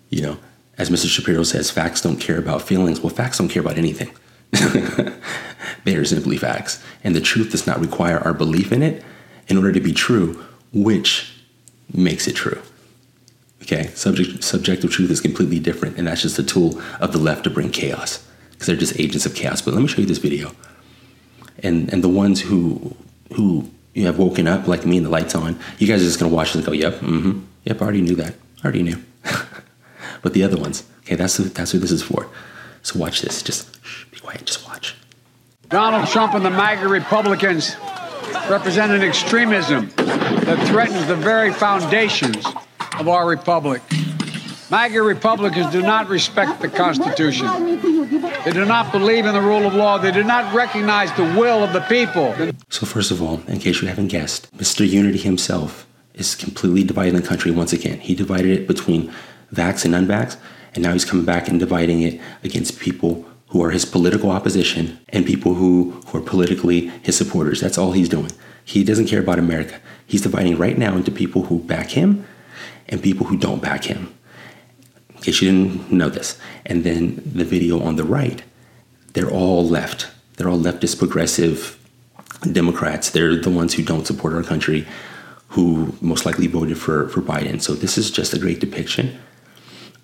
You 0.09 0.23
know, 0.23 0.39
as 0.79 0.91
Mr. 0.91 1.09
Shapiro 1.09 1.43
says, 1.43 1.71
facts 1.71 2.01
don't 2.01 2.19
care 2.19 2.39
about 2.39 2.63
feelings. 2.63 3.01
Well, 3.01 3.15
facts 3.15 3.39
don't 3.39 3.49
care 3.49 3.63
about 3.63 3.79
anything. 3.79 4.11
they 5.85 5.97
are 5.97 6.05
simply 6.05 6.37
facts. 6.37 6.83
And 7.05 7.15
the 7.15 7.21
truth 7.21 7.51
does 7.51 7.67
not 7.67 7.81
require 7.81 8.19
our 8.19 8.35
belief 8.35 8.73
in 8.73 8.83
it 8.83 9.05
in 9.49 9.57
order 9.57 9.73
to 9.73 9.81
be 9.81 9.93
true, 9.93 10.45
which 10.73 11.35
makes 11.93 12.27
it 12.27 12.35
true. 12.35 12.61
Okay, 13.63 13.89
subject, 13.89 14.43
subjective 14.43 14.91
truth 14.91 15.11
is 15.11 15.21
completely 15.21 15.59
different, 15.59 15.99
and 15.99 16.07
that's 16.07 16.23
just 16.23 16.39
a 16.39 16.43
tool 16.43 16.81
of 16.99 17.13
the 17.13 17.19
left 17.19 17.45
to 17.45 17.51
bring 17.51 17.71
chaos 17.71 18.27
because 18.53 18.67
they're 18.67 18.77
just 18.77 18.99
agents 18.99 19.27
of 19.27 19.35
chaos. 19.35 19.61
But 19.61 19.75
let 19.75 19.81
me 19.81 19.87
show 19.87 20.01
you 20.01 20.07
this 20.07 20.19
video. 20.19 20.53
And 21.63 21.93
and 21.93 22.03
the 22.03 22.09
ones 22.09 22.41
who 22.41 22.97
who 23.35 23.71
you 23.95 24.07
have 24.07 24.19
woken 24.19 24.47
up 24.47 24.67
like 24.67 24.87
me 24.87 24.97
and 24.97 25.07
the 25.07 25.11
lights 25.11 25.35
on, 25.35 25.59
you 25.79 25.87
guys 25.87 26.03
are 26.03 26.05
just 26.05 26.19
gonna 26.19 26.35
watch 26.35 26.53
this 26.53 26.57
and 26.57 26.67
go, 26.67 26.73
"Yep, 26.73 26.95
mm-hmm, 27.01 27.41
yep, 27.65 27.81
I 27.81 27.85
already 27.85 28.03
knew 28.03 28.15
that, 28.17 28.35
I 28.63 28.65
already 28.65 28.83
knew." 28.83 29.03
but 30.23 30.33
the 30.33 30.43
other 30.43 30.57
ones. 30.57 30.85
Okay, 31.01 31.17
that's 31.17 31.37
who, 31.37 31.45
that's 31.45 31.73
who 31.73 31.79
this 31.79 31.91
is 31.91 32.03
for. 32.03 32.29
So 32.83 32.99
watch 32.99 33.21
this. 33.23 33.43
Just 33.43 33.85
shh, 33.85 34.05
be 34.07 34.21
quiet. 34.21 34.45
Just 34.47 34.67
watch. 34.67 34.95
Donald 35.69 36.09
Trump 36.09 36.35
and 36.35 36.45
the 36.45 36.51
MAGA 36.51 36.89
Republicans 36.89 37.77
represent 38.49 38.93
an 38.93 39.03
extremism 39.03 39.91
that 39.97 40.67
threatens 40.67 41.07
the 41.07 41.17
very 41.17 41.53
foundations 41.53 42.45
of 42.99 43.09
our 43.09 43.27
republic. 43.27 43.83
MAGA 44.71 45.03
Republicans 45.03 45.73
do 45.73 45.83
not 45.83 46.09
respect 46.09 46.61
the 46.61 46.69
Constitution. 46.69 47.47
They 48.45 48.53
do 48.53 48.65
not 48.65 48.93
believe 48.93 49.27
in 49.27 49.35
the 49.35 49.41
rule 49.41 49.67
of 49.67 49.75
law. 49.75 49.99
They 49.99 50.13
do 50.13 50.23
not 50.23 50.55
recognize 50.55 51.13
the 51.17 51.25
will 51.25 51.65
of 51.65 51.73
the 51.73 51.81
people. 51.81 52.35
So, 52.69 52.87
first 52.87 53.11
of 53.11 53.21
all, 53.21 53.41
in 53.49 53.59
case 53.59 53.83
you 53.83 53.89
haven't 53.89 54.09
guessed, 54.09 54.57
Mr. 54.57 54.89
Unity 54.89 55.19
himself 55.19 55.89
is 56.15 56.37
completely 56.37 56.85
dividing 56.85 57.17
the 57.17 57.23
country 57.23 57.51
once 57.51 57.73
again. 57.73 57.99
He 57.99 58.15
divided 58.15 58.51
it 58.51 58.69
between 58.69 59.13
vax 59.53 59.85
and 59.85 59.93
unvax, 59.93 60.37
and 60.75 60.85
now 60.85 60.93
he's 60.93 61.05
coming 61.05 61.25
back 61.25 61.49
and 61.49 61.59
dividing 61.59 62.03
it 62.03 62.21
against 62.45 62.79
people 62.79 63.27
who 63.49 63.65
are 63.65 63.71
his 63.71 63.85
political 63.85 64.31
opposition 64.31 65.01
and 65.09 65.27
people 65.27 65.55
who, 65.55 66.01
who 66.07 66.19
are 66.19 66.23
politically 66.23 66.93
his 67.03 67.17
supporters. 67.17 67.61
That's 67.61 67.77
all 67.77 67.93
he's 67.93 68.09
doing. 68.09 68.31
He 68.65 68.85
doesn't 68.85 69.07
care 69.07 69.21
about 69.21 69.41
America. 69.41 69.81
He's 70.07 70.23
dividing 70.23 70.59
right 70.59 70.79
now 70.79 70.97
into 70.97 71.11
people 71.11 71.47
who 71.47 71.59
back 71.59 71.91
him 71.91 72.25
and 72.89 73.03
people 73.03 73.27
who 73.27 73.37
don't 73.37 73.61
back 73.61 73.85
him. 73.85 74.15
In 75.21 75.25
case 75.25 75.43
you 75.43 75.51
didn't 75.51 75.93
know 75.93 76.09
this. 76.09 76.39
And 76.65 76.83
then 76.83 77.21
the 77.27 77.45
video 77.45 77.83
on 77.83 77.97
the 77.97 78.05
right, 78.05 78.43
they're 79.13 79.31
all 79.31 79.69
left. 79.69 80.09
They're 80.37 80.49
all 80.49 80.59
leftist 80.59 80.99
progressive 80.99 81.79
Democrats. 82.51 83.11
They're 83.11 83.37
the 83.37 83.51
ones 83.51 83.75
who 83.75 83.83
don't 83.83 84.07
support 84.07 84.33
our 84.33 84.43
country, 84.43 84.87
who 85.49 85.95
most 86.01 86.25
likely 86.25 86.47
voted 86.47 86.79
for, 86.79 87.11
for 87.11 87.21
Biden. 87.21 87.61
So 87.61 87.75
this 87.75 87.99
is 87.99 88.11
just 88.11 88.33
a 88.33 88.39
great 88.39 88.61
depiction 88.61 89.19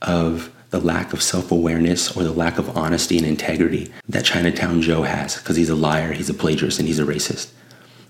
of 0.03 0.53
the 0.69 0.81
lack 0.81 1.15
of 1.15 1.23
self 1.23 1.51
awareness 1.51 2.15
or 2.15 2.23
the 2.23 2.33
lack 2.33 2.59
of 2.59 2.77
honesty 2.77 3.17
and 3.17 3.27
integrity 3.27 3.91
that 4.11 4.27
Chinatown 4.27 4.83
Joe 4.83 5.05
has 5.05 5.37
because 5.37 5.57
he's 5.57 5.71
a 5.71 5.75
liar, 5.75 6.13
he's 6.13 6.29
a 6.29 6.35
plagiarist, 6.35 6.79
and 6.79 6.87
he's 6.87 6.99
a 6.99 7.05
racist. 7.05 7.53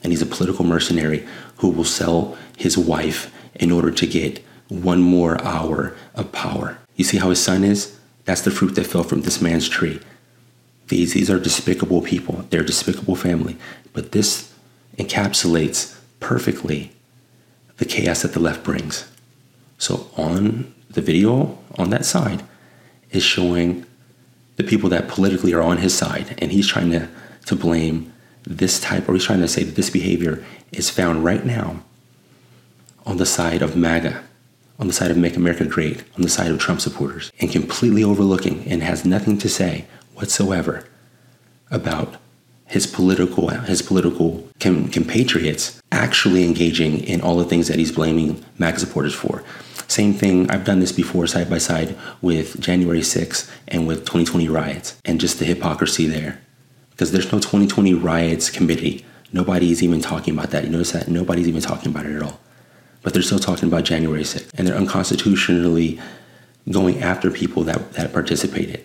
And 0.02 0.12
he's 0.12 0.22
a 0.22 0.26
political 0.26 0.64
mercenary 0.64 1.24
who 1.58 1.68
will 1.68 1.84
sell 1.84 2.36
his 2.56 2.76
wife 2.76 3.32
in 3.54 3.70
order 3.70 3.92
to 3.92 4.06
get 4.08 4.44
one 4.66 5.00
more 5.00 5.40
hour 5.44 5.96
of 6.16 6.32
power. 6.32 6.78
You 6.96 7.04
see 7.04 7.18
how 7.18 7.30
his 7.30 7.42
son 7.42 7.64
is? 7.64 7.98
That's 8.24 8.42
the 8.42 8.50
fruit 8.50 8.74
that 8.74 8.86
fell 8.86 9.04
from 9.04 9.22
this 9.22 9.40
man's 9.40 9.68
tree. 9.68 10.00
These, 10.88 11.14
these 11.14 11.30
are 11.30 11.38
despicable 11.38 12.02
people. 12.02 12.44
They're 12.50 12.62
a 12.62 12.66
despicable 12.66 13.16
family. 13.16 13.56
But 13.92 14.12
this 14.12 14.52
encapsulates 14.98 15.98
perfectly 16.20 16.92
the 17.76 17.84
chaos 17.84 18.22
that 18.22 18.32
the 18.32 18.40
left 18.40 18.64
brings. 18.64 19.08
So 19.78 20.08
on 20.16 20.74
the 20.90 21.02
video 21.02 21.58
on 21.76 21.90
that 21.90 22.04
side 22.04 22.42
is 23.10 23.22
showing 23.22 23.84
the 24.56 24.64
people 24.64 24.88
that 24.88 25.08
politically 25.08 25.52
are 25.52 25.62
on 25.62 25.78
his 25.78 25.94
side, 25.94 26.34
and 26.38 26.50
he's 26.50 26.66
trying 26.66 26.90
to, 26.90 27.08
to 27.44 27.54
blame 27.54 28.12
this 28.44 28.80
type, 28.80 29.08
or 29.08 29.12
he's 29.12 29.24
trying 29.24 29.40
to 29.40 29.48
say 29.48 29.62
that 29.64 29.76
this 29.76 29.90
behavior 29.90 30.44
is 30.72 30.88
found 30.88 31.24
right 31.24 31.44
now 31.44 31.82
on 33.04 33.18
the 33.18 33.26
side 33.26 33.60
of 33.60 33.76
MAGA, 33.76 34.24
on 34.78 34.86
the 34.86 34.92
side 34.92 35.10
of 35.10 35.16
Make 35.16 35.36
America 35.36 35.64
Great, 35.64 36.04
on 36.16 36.22
the 36.22 36.28
side 36.28 36.50
of 36.50 36.58
Trump 36.58 36.80
supporters, 36.80 37.32
and 37.40 37.50
completely 37.50 38.04
overlooking 38.04 38.66
and 38.66 38.82
has 38.82 39.04
nothing 39.04 39.38
to 39.38 39.48
say 39.48 39.86
whatsoever 40.14 40.86
about 41.70 42.16
his 42.66 42.86
political 42.86 43.48
his 43.48 43.80
political 43.80 44.48
compatriots 44.58 45.80
actually 45.92 46.44
engaging 46.44 46.98
in 47.04 47.20
all 47.20 47.36
the 47.36 47.44
things 47.44 47.68
that 47.68 47.78
he's 47.78 47.92
blaming 47.92 48.44
MAGA 48.58 48.80
supporters 48.80 49.14
for. 49.14 49.42
Same 49.88 50.12
thing, 50.12 50.50
I've 50.50 50.64
done 50.64 50.80
this 50.80 50.90
before 50.90 51.26
side 51.28 51.48
by 51.48 51.58
side 51.58 51.96
with 52.20 52.60
January 52.60 53.00
6th 53.00 53.50
and 53.68 53.86
with 53.86 54.00
2020 54.00 54.48
riots 54.48 55.00
and 55.04 55.20
just 55.20 55.38
the 55.38 55.44
hypocrisy 55.44 56.06
there. 56.06 56.40
Because 56.90 57.12
there's 57.12 57.30
no 57.30 57.38
2020 57.38 57.94
riots 57.94 58.50
committee. 58.50 59.04
Nobody's 59.32 59.82
even 59.82 60.00
talking 60.00 60.34
about 60.34 60.50
that. 60.50 60.64
You 60.64 60.70
notice 60.70 60.92
that? 60.92 61.08
Nobody's 61.08 61.46
even 61.46 61.62
talking 61.62 61.92
about 61.92 62.06
it 62.06 62.16
at 62.16 62.22
all. 62.22 62.40
But 63.06 63.12
they're 63.12 63.22
still 63.22 63.38
talking 63.38 63.68
about 63.68 63.84
January 63.84 64.24
6th. 64.24 64.50
And 64.58 64.66
they're 64.66 64.74
unconstitutionally 64.74 66.00
going 66.68 67.04
after 67.04 67.30
people 67.30 67.62
that, 67.62 67.92
that 67.92 68.12
participated. 68.12 68.84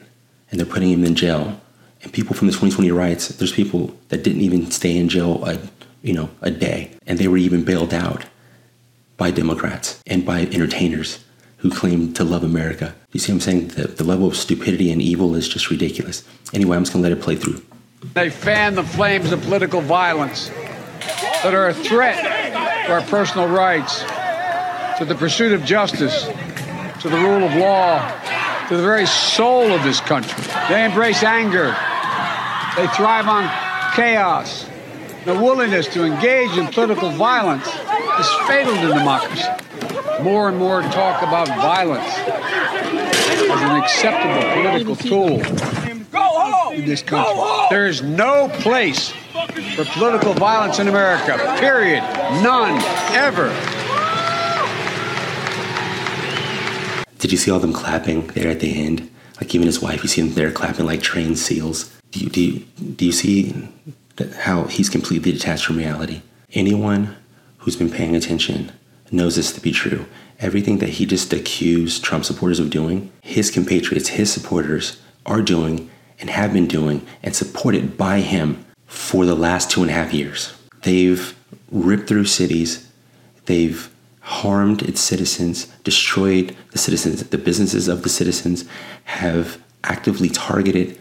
And 0.51 0.60
they're 0.60 0.68
putting 0.68 0.92
them 0.92 1.04
in 1.04 1.16
jail. 1.16 1.60
And 2.04 2.13
people 2.13 2.36
from 2.36 2.46
the 2.46 2.51
2020 2.51 2.92
riots, 2.92 3.30
there's 3.30 3.51
people 3.51 3.98
that 4.10 4.22
didn't 4.22 4.42
even 4.42 4.70
stay 4.70 4.96
in 4.96 5.10
jail 5.10 5.44
a, 5.46 5.58
you 6.04 6.13
know, 6.13 6.30
a 6.44 6.51
day. 6.51 6.92
And 7.08 7.18
they 7.18 7.28
were 7.28 7.38
even 7.38 7.63
bailed 7.63 7.96
out 7.96 8.25
by 9.18 9.32
Democrats 9.32 10.00
and 10.06 10.24
by 10.24 10.42
entertainers 10.42 11.25
who 11.58 11.72
claim 11.72 12.13
to 12.13 12.24
love 12.24 12.44
America. 12.44 12.94
You 13.13 13.20
see 13.20 13.32
what 13.32 13.38
I'm 13.38 13.42
saying? 13.42 13.68
The, 13.70 13.88
the 13.88 14.04
level 14.04 14.28
of 14.28 14.36
stupidity 14.36 14.92
and 14.92 15.01
evil 15.01 15.34
is 15.34 15.50
just 15.50 15.72
ridiculous. 15.72 16.24
Anyway, 16.54 16.78
I'm 16.78 16.84
just 16.84 16.94
going 16.94 17.01
to 17.01 17.10
let 17.10 17.18
it 17.18 17.24
play 17.24 17.38
through. 17.38 17.60
They 18.13 18.30
fan 18.30 18.75
the 18.75 18.84
flames 18.84 19.32
of 19.32 19.42
political 19.42 19.82
violence 19.82 20.50
that 21.42 21.56
are 21.56 21.70
a 21.70 21.74
threat 21.74 22.40
to 22.91 22.95
our 22.95 23.07
personal 23.07 23.48
rights, 23.48 24.01
to 24.98 25.05
the 25.05 25.15
pursuit 25.15 25.53
of 25.53 25.63
justice, 25.63 26.25
to 27.01 27.07
the 27.07 27.15
rule 27.15 27.41
of 27.41 27.55
law, 27.55 28.05
to 28.67 28.75
the 28.75 28.83
very 28.83 29.05
soul 29.05 29.71
of 29.71 29.81
this 29.83 30.01
country. 30.01 30.43
They 30.67 30.83
embrace 30.83 31.24
anger. 31.24 31.67
They 32.75 32.88
thrive 32.88 33.29
on 33.29 33.50
chaos. 33.95 34.67
The 35.24 35.33
willingness 35.33 35.88
to 35.93 36.03
engage 36.03 36.57
in 36.57 36.67
political 36.67 37.12
violence 37.12 37.65
is 37.65 38.29
fatal 38.48 38.75
to 38.75 38.88
democracy. 38.88 39.48
More 40.21 40.50
and 40.50 40.57
more 40.57 40.81
talk 40.81 41.21
about 41.21 41.48
violence 41.48 42.13
as 42.27 43.62
an 43.62 43.81
acceptable 43.81 44.51
political 44.51 44.95
tool 44.98 45.39
in 46.74 46.86
this 46.86 47.01
country. 47.01 47.41
There 47.69 47.88
is 47.88 48.01
no 48.01 48.50
place 48.50 49.13
for 49.75 49.86
political 49.86 50.34
violence 50.34 50.80
in 50.80 50.88
America, 50.88 51.38
period. 51.60 52.01
None, 52.44 52.82
ever. 53.13 53.50
Did 57.20 57.32
you 57.32 57.38
see 57.38 57.51
all 57.51 57.60
them 57.60 57.74
clapping 57.74 58.28
there 58.28 58.50
at 58.50 58.60
the 58.60 58.84
end? 58.84 59.10
Like 59.40 59.54
even 59.56 59.68
his 59.68 59.82
wife, 59.82 60.04
you 60.04 60.10
see 60.10 60.22
them 60.22 60.34
there 60.34 60.51
clapping 60.51 60.86
like 60.86 61.01
trained 61.01 61.38
seals. 61.38 61.96
Do 62.12 62.20
you, 62.20 62.30
do 62.30 62.42
you, 62.42 62.60
do 62.96 63.06
you 63.06 63.12
see 63.12 63.68
how 64.40 64.66
he's 64.66 64.90
completely 64.90 65.32
detached 65.32 65.66
from 65.66 65.78
reality? 65.78 66.22
Anyone 66.54 67.16
who's 67.60 67.75
been 67.75 67.90
paying 67.90 68.16
attention 68.16 68.72
knows 69.12 69.36
this 69.36 69.54
to 69.54 69.62
be 69.62 69.72
true. 69.72 70.06
Everything 70.40 70.80
that 70.80 70.90
he 70.90 71.06
just 71.06 71.32
accused 71.32 72.04
Trump 72.04 72.25
supporters 72.25 72.60
of 72.60 72.70
doing, 72.70 73.12
his 73.22 73.51
compatriots, 73.51 74.10
his 74.10 74.32
supporters 74.32 75.00
are 75.25 75.42
doing 75.42 75.90
and 76.20 76.30
have 76.30 76.54
been 76.54 76.68
doing 76.68 77.06
and 77.24 77.36
supported 77.36 77.98
by 77.98 78.20
him 78.22 78.66
for 78.91 79.25
the 79.25 79.36
last 79.36 79.71
two 79.71 79.81
and 79.81 79.89
a 79.89 79.93
half 79.93 80.13
years. 80.13 80.53
They've 80.81 81.33
ripped 81.71 82.10
through 82.10 82.25
cities, 82.25 82.91
they've 83.45 83.89
harmed 84.19 84.81
its 84.81 85.00
citizens, 85.00 85.65
destroyed 85.86 86.55
the 86.71 86.77
citizens, 86.77 87.24
the 87.24 87.38
businesses 87.38 87.88
of 87.88 88.03
the 88.03 88.10
citizens, 88.10 88.65
have 89.05 89.57
actively 89.86 90.27
targeted 90.27 91.00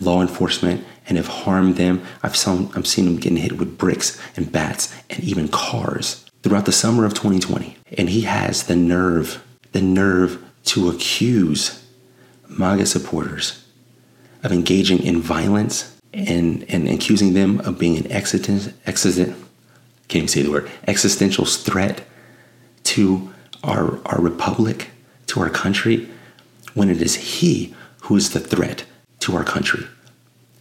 law 0.00 0.22
enforcement 0.22 0.84
and 1.08 1.16
have 1.16 1.26
harmed 1.26 1.76
them. 1.76 2.04
I've 2.22 2.36
seen, 2.36 2.70
I've 2.76 2.86
seen 2.86 3.06
them 3.06 3.16
getting 3.16 3.38
hit 3.38 3.58
with 3.58 3.76
bricks 3.76 4.20
and 4.36 4.50
bats 4.50 4.94
and 5.10 5.22
even 5.24 5.48
cars 5.48 6.24
throughout 6.44 6.64
the 6.64 6.72
summer 6.72 7.04
of 7.04 7.12
2020. 7.12 7.76
And 7.98 8.08
he 8.08 8.20
has 8.22 8.64
the 8.64 8.76
nerve, 8.76 9.44
the 9.72 9.82
nerve 9.82 10.42
to 10.66 10.88
accuse 10.88 11.84
MAGA 12.48 12.86
supporters 12.86 13.66
of 14.44 14.52
engaging 14.52 15.02
in 15.02 15.20
violence 15.20 15.91
and, 16.12 16.64
and 16.68 16.88
accusing 16.88 17.32
them 17.32 17.60
of 17.60 17.78
being 17.78 17.96
an 17.96 18.10
existential, 18.12 18.72
existent, 18.86 19.36
can't 20.08 20.24
even 20.24 20.28
say 20.28 20.42
the 20.42 20.50
word, 20.50 20.70
existential 20.86 21.44
threat 21.44 22.04
to 22.84 23.32
our, 23.64 23.98
our 24.06 24.20
republic, 24.20 24.90
to 25.26 25.40
our 25.40 25.50
country, 25.50 26.08
when 26.74 26.90
it 26.90 27.00
is 27.00 27.14
he 27.14 27.74
who 28.02 28.16
is 28.16 28.30
the 28.30 28.40
threat 28.40 28.84
to 29.20 29.36
our 29.36 29.44
country. 29.44 29.86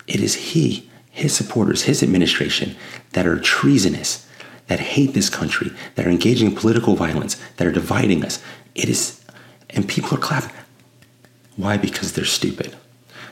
It 0.07 0.19
is 0.19 0.35
he, 0.35 0.89
his 1.09 1.35
supporters, 1.35 1.83
his 1.83 2.03
administration 2.03 2.75
that 3.13 3.25
are 3.25 3.39
treasonous, 3.39 4.27
that 4.67 4.79
hate 4.79 5.13
this 5.13 5.29
country, 5.29 5.71
that 5.95 6.05
are 6.05 6.09
engaging 6.09 6.51
in 6.51 6.55
political 6.55 6.95
violence, 6.95 7.41
that 7.57 7.67
are 7.67 7.71
dividing 7.71 8.23
us. 8.23 8.41
It 8.75 8.87
is, 8.87 9.23
and 9.69 9.87
people 9.87 10.17
are 10.17 10.21
clapping. 10.21 10.55
Why? 11.57 11.77
Because 11.77 12.13
they're 12.13 12.25
stupid. 12.25 12.75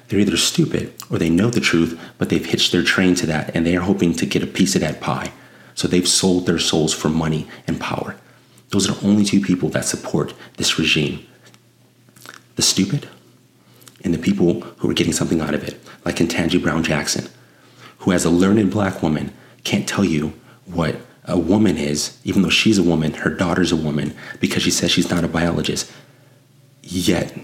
They're 0.08 0.20
either 0.20 0.38
stupid 0.38 0.94
or 1.10 1.18
they 1.18 1.30
know 1.30 1.50
the 1.50 1.60
truth, 1.60 2.00
but 2.18 2.30
they've 2.30 2.46
hitched 2.46 2.72
their 2.72 2.84
train 2.84 3.16
to 3.16 3.26
that 3.28 3.56
and 3.56 3.66
they 3.66 3.76
are 3.76 3.82
hoping 3.82 4.14
to 4.14 4.26
get 4.26 4.44
a 4.44 4.48
piece 4.48 4.76
of 4.76 4.82
that 4.82 5.02
pie. 5.02 5.32
So 5.76 5.88
they've 5.88 6.08
sold 6.08 6.46
their 6.46 6.60
souls 6.60 6.94
for 6.94 7.10
money 7.10 7.48
and 7.68 7.80
power. 7.80 8.16
Those 8.70 8.90
are 8.90 8.94
the 8.94 9.08
only 9.08 9.26
two 9.26 9.42
people 9.42 9.70
that 9.70 9.86
support 9.86 10.34
this 10.58 10.78
regime 10.78 11.26
the 12.56 12.64
stupid 12.64 13.08
and 14.04 14.14
the 14.14 14.18
people 14.18 14.60
who 14.80 14.90
are 14.90 14.94
getting 14.94 15.14
something 15.14 15.40
out 15.40 15.54
of 15.54 15.64
it, 15.64 15.80
like 16.04 16.18
Ketanji 16.18 16.62
Brown 16.62 16.84
Jackson, 16.84 17.30
who, 18.00 18.12
as 18.12 18.26
a 18.26 18.30
learned 18.30 18.70
black 18.70 19.02
woman, 19.02 19.32
can't 19.64 19.88
tell 19.88 20.04
you 20.04 20.34
what 20.66 20.98
a 21.24 21.40
woman 21.40 21.78
is, 21.78 22.20
even 22.26 22.42
though 22.42 22.50
she's 22.50 22.78
a 22.78 22.84
woman, 22.84 23.14
her 23.14 23.30
daughter's 23.30 23.72
a 23.72 23.78
woman, 23.78 24.14
because 24.42 24.64
she 24.64 24.72
says 24.72 24.92
she's 24.92 25.10
not 25.10 25.24
a 25.24 25.28
biologist. 25.30 25.90
Yet, 26.82 27.38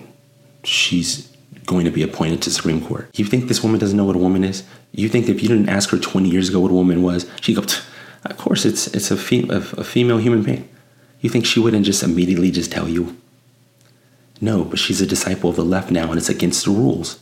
she's 0.64 1.35
going 1.66 1.86
to 1.86 1.92
be 1.92 2.04
appointed 2.04 2.42
to 2.44 2.52
Supreme 2.52 2.86
Court. 2.86 3.10
You 3.18 3.26
think 3.26 3.48
this 3.48 3.64
woman 3.64 3.80
doesn't 3.80 3.98
know 3.98 4.06
what 4.06 4.16
a 4.16 4.20
woman 4.20 4.44
is? 4.44 4.64
You 4.92 5.10
think 5.10 5.28
if 5.28 5.42
you 5.42 5.48
didn't 5.48 5.70
ask 5.70 5.90
her 5.90 5.98
20 5.98 6.30
years 6.30 6.50
ago 6.50 6.60
what 6.60 6.72
a 6.72 6.76
woman 6.76 7.02
was, 7.02 7.30
she'd 7.42 7.56
go, 7.56 7.64
of 8.26 8.38
course, 8.38 8.66
it's, 8.66 8.88
it's 8.88 9.12
a, 9.12 9.18
fem- 9.18 9.50
a, 9.50 9.58
a 9.58 9.84
female 9.84 10.18
human 10.18 10.44
being. 10.44 10.70
You 11.22 11.30
think 11.30 11.46
she 11.46 11.60
wouldn't 11.60 11.86
just 11.86 12.04
immediately 12.04 12.52
just 12.52 12.72
tell 12.72 12.88
you? 12.88 13.18
No, 14.42 14.64
but 14.64 14.80
she's 14.80 15.02
a 15.02 15.08
disciple 15.08 15.50
of 15.50 15.56
the 15.56 15.64
left 15.64 15.92
now, 15.92 16.10
and 16.10 16.18
it's 16.18 16.30
against 16.30 16.66
the 16.66 16.72
rules. 16.72 17.20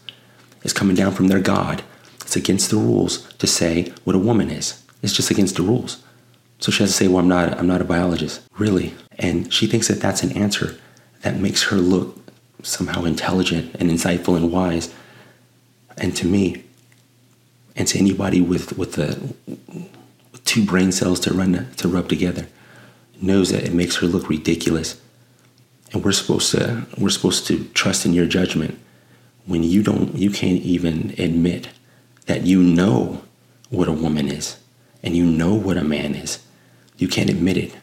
It's 0.64 0.74
coming 0.74 0.96
down 0.96 1.14
from 1.14 1.28
their 1.28 1.40
God. 1.40 1.84
It's 2.22 2.36
against 2.36 2.70
the 2.70 2.78
rules 2.78 3.32
to 3.34 3.48
say 3.48 3.94
what 4.04 4.16
a 4.16 4.20
woman 4.20 4.50
is. 4.50 4.84
It's 5.02 5.14
just 5.14 5.30
against 5.30 5.56
the 5.56 5.64
rules. 5.64 6.02
So 6.60 6.72
she 6.72 6.82
has 6.82 6.92
to 6.92 6.96
say, 6.96 7.08
"Well, 7.08 7.20
I'm 7.20 7.28
not. 7.28 7.58
I'm 7.60 7.68
not 7.68 7.82
a 7.82 7.86
biologist, 7.86 8.42
really." 8.58 8.96
And 9.20 9.54
she 9.54 9.68
thinks 9.68 9.90
that 9.90 10.00
that's 10.00 10.24
an 10.24 10.32
answer 10.32 10.80
that 11.22 11.40
makes 11.40 11.64
her 11.64 11.78
look 11.78 12.23
somehow 12.64 13.06
intelligent 13.06 13.76
and 13.76 13.90
insightful 13.90 14.36
and 14.36 14.52
wise. 14.52 14.94
And 15.98 16.16
to 16.18 16.28
me, 16.28 16.64
and 17.76 17.88
to 17.88 18.00
anybody 18.00 18.42
with 18.42 18.78
with 18.78 18.94
the 18.94 19.34
with 20.32 20.44
two 20.46 20.66
brain 20.66 20.92
cells 20.92 21.20
to 21.22 21.34
run 21.34 21.68
to 21.78 21.88
rub 21.88 22.10
together, 22.10 22.48
knows 23.22 23.52
that 23.52 23.64
it 23.64 23.74
makes 23.74 23.98
her 23.98 24.08
look 24.08 24.30
ridiculous 24.30 25.00
and 25.92 26.04
we're 26.04 26.12
supposed 26.12 26.52
to 26.52 26.86
we're 26.98 27.10
supposed 27.10 27.46
to 27.48 27.66
trust 27.70 28.06
in 28.06 28.14
your 28.14 28.26
judgment 28.26 28.80
when 29.46 29.64
you 29.64 29.84
don't 29.84 30.16
you 30.16 30.32
can't 30.32 30.62
even 30.62 31.14
admit 31.18 31.70
that 32.26 32.42
you 32.44 32.62
know 32.62 33.24
what 33.70 33.88
a 33.88 33.92
woman 33.92 34.28
is 34.30 34.58
and 35.04 35.16
you 35.16 35.26
know 35.26 35.54
what 35.54 35.78
a 35.78 35.84
man 35.84 36.16
is, 36.16 36.40
you 36.98 37.08
can't 37.08 37.30
admit 37.30 37.58
it 37.58 37.76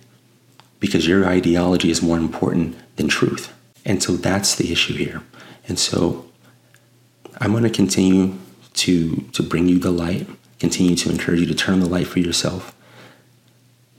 because 0.80 1.06
your 1.06 1.26
ideology 1.26 1.90
is 1.90 2.00
more 2.00 2.16
important 2.16 2.76
than 2.96 3.08
truth. 3.08 3.52
And 3.84 4.02
so 4.02 4.12
that's 4.16 4.54
the 4.54 4.70
issue 4.72 4.94
here. 4.94 5.22
And 5.66 5.78
so 5.78 6.26
I'm 7.38 7.52
going 7.52 7.64
to 7.64 7.70
continue 7.70 8.36
to 8.74 9.16
to 9.32 9.42
bring 9.42 9.68
you 9.68 9.78
the 9.78 9.90
light, 9.90 10.28
continue 10.58 10.96
to 10.96 11.10
encourage 11.10 11.40
you 11.40 11.46
to 11.46 11.54
turn 11.54 11.80
the 11.80 11.88
light 11.88 12.06
for 12.06 12.18
yourself. 12.18 12.74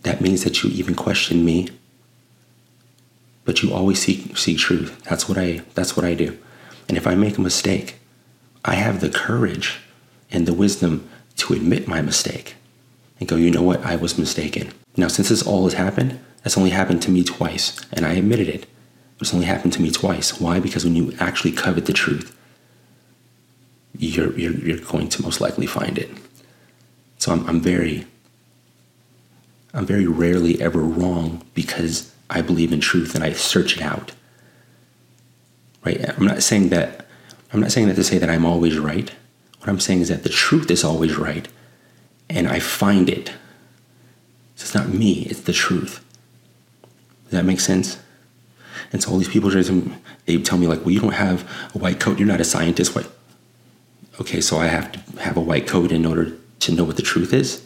That 0.04 0.22
means 0.22 0.44
that 0.44 0.64
you 0.64 0.70
even 0.72 0.96
question 0.96 1.46
me, 1.46 1.70
but 3.46 3.62
you 3.62 3.74
always 3.74 4.02
seek 4.02 4.38
seek 4.38 4.58
truth. 4.58 5.04
That's 5.04 5.28
what 5.28 5.38
I 5.38 5.62
that's 5.74 5.96
what 5.96 6.06
I 6.06 6.14
do. 6.14 6.38
And 6.88 6.98
if 6.98 7.08
I 7.08 7.16
make 7.16 7.38
a 7.38 7.42
mistake, 7.42 8.00
I 8.64 8.76
have 8.76 9.02
the 9.02 9.10
courage 9.10 9.80
and 10.32 10.48
the 10.48 10.54
wisdom 10.54 11.10
to 11.38 11.54
admit 11.54 11.88
my 11.88 12.02
mistake 12.02 12.56
and 13.20 13.28
go, 13.28 13.36
you 13.36 13.52
know 13.52 13.62
what, 13.62 13.86
I 13.86 13.96
was 13.96 14.18
mistaken. 14.18 14.72
Now, 14.98 15.08
since 15.08 15.30
this 15.30 15.46
all 15.46 15.64
has 15.64 15.74
happened, 15.74 16.20
that's 16.44 16.58
only 16.58 16.72
happened 16.72 17.02
to 17.04 17.12
me 17.12 17.24
twice, 17.24 17.80
and 17.94 18.06
I 18.06 18.14
admitted 18.14 18.50
it. 18.50 18.66
It's 19.22 19.34
only 19.34 19.46
happened 19.46 19.74
to 19.74 19.82
me 19.82 19.92
twice. 19.92 20.42
Why? 20.42 20.60
Because 20.60 20.84
when 20.84 20.96
you 20.96 21.16
actually 21.20 21.52
covet 21.52 21.86
the 21.86 21.94
truth, 21.94 22.36
you're, 23.96 24.38
you're, 24.38 24.54
you're 24.54 24.78
going 24.80 25.10
to 25.10 25.22
most 25.22 25.40
likely 25.40 25.68
find 25.68 25.98
it. 25.98 26.10
So 27.18 27.32
I'm, 27.32 27.48
I'm 27.48 27.62
very, 27.62 28.08
I'm 29.76 29.86
very 29.86 30.08
rarely 30.08 30.60
ever 30.60 30.80
wrong 30.80 31.46
because 31.54 32.12
I 32.32 32.42
believe 32.42 32.74
in 32.74 32.80
truth 32.80 33.14
and 33.14 33.24
I 33.24 33.34
search 33.34 33.78
it 33.78 33.84
out. 33.84 34.12
Right? 35.86 36.10
I'm 36.18 36.26
not 36.26 36.42
saying 36.42 36.70
that, 36.70 37.06
I'm 37.54 37.60
not 37.60 37.72
saying 37.72 37.90
that 37.90 37.96
to 37.96 38.04
say 38.04 38.18
that 38.18 38.30
I'm 38.30 38.46
always 38.46 38.80
right. 38.80 39.12
What 39.60 39.70
I'm 39.70 39.80
saying 39.80 40.02
is 40.02 40.10
that 40.10 40.24
the 40.24 40.30
truth 40.30 40.72
is 40.72 40.84
always 40.84 41.16
right 41.16 41.48
and 42.28 42.48
I 42.48 42.60
find 42.60 43.08
it. 43.08 43.30
So 44.56 44.64
it's 44.64 44.74
not 44.74 44.90
me, 44.90 45.28
it's 45.30 45.42
the 45.42 45.54
truth. 45.54 46.04
Does 47.26 47.34
that 47.34 47.46
make 47.46 47.60
sense? 47.60 48.01
And 48.92 49.02
so 49.02 49.12
all 49.12 49.18
these 49.18 49.30
people, 49.30 49.50
just 49.50 49.72
they 50.26 50.38
tell 50.42 50.58
me 50.58 50.68
like, 50.68 50.82
well, 50.82 50.92
you 50.92 51.00
don't 51.00 51.14
have 51.14 51.50
a 51.74 51.78
white 51.78 52.00
coat. 52.00 52.20
You're 52.20 52.28
not 52.28 52.42
a 52.42 52.46
scientist. 52.46 52.94
What? 52.94 53.10
Okay, 54.20 54.42
so 54.42 54.58
I 54.58 54.68
have 54.68 54.92
to 54.92 55.00
have 55.22 55.38
a 55.38 55.42
white 55.42 55.68
coat 55.68 55.92
in 55.92 56.06
order 56.06 56.36
to 56.60 56.72
know 56.74 56.84
what 56.84 56.98
the 56.98 57.02
truth 57.02 57.34
is. 57.34 57.66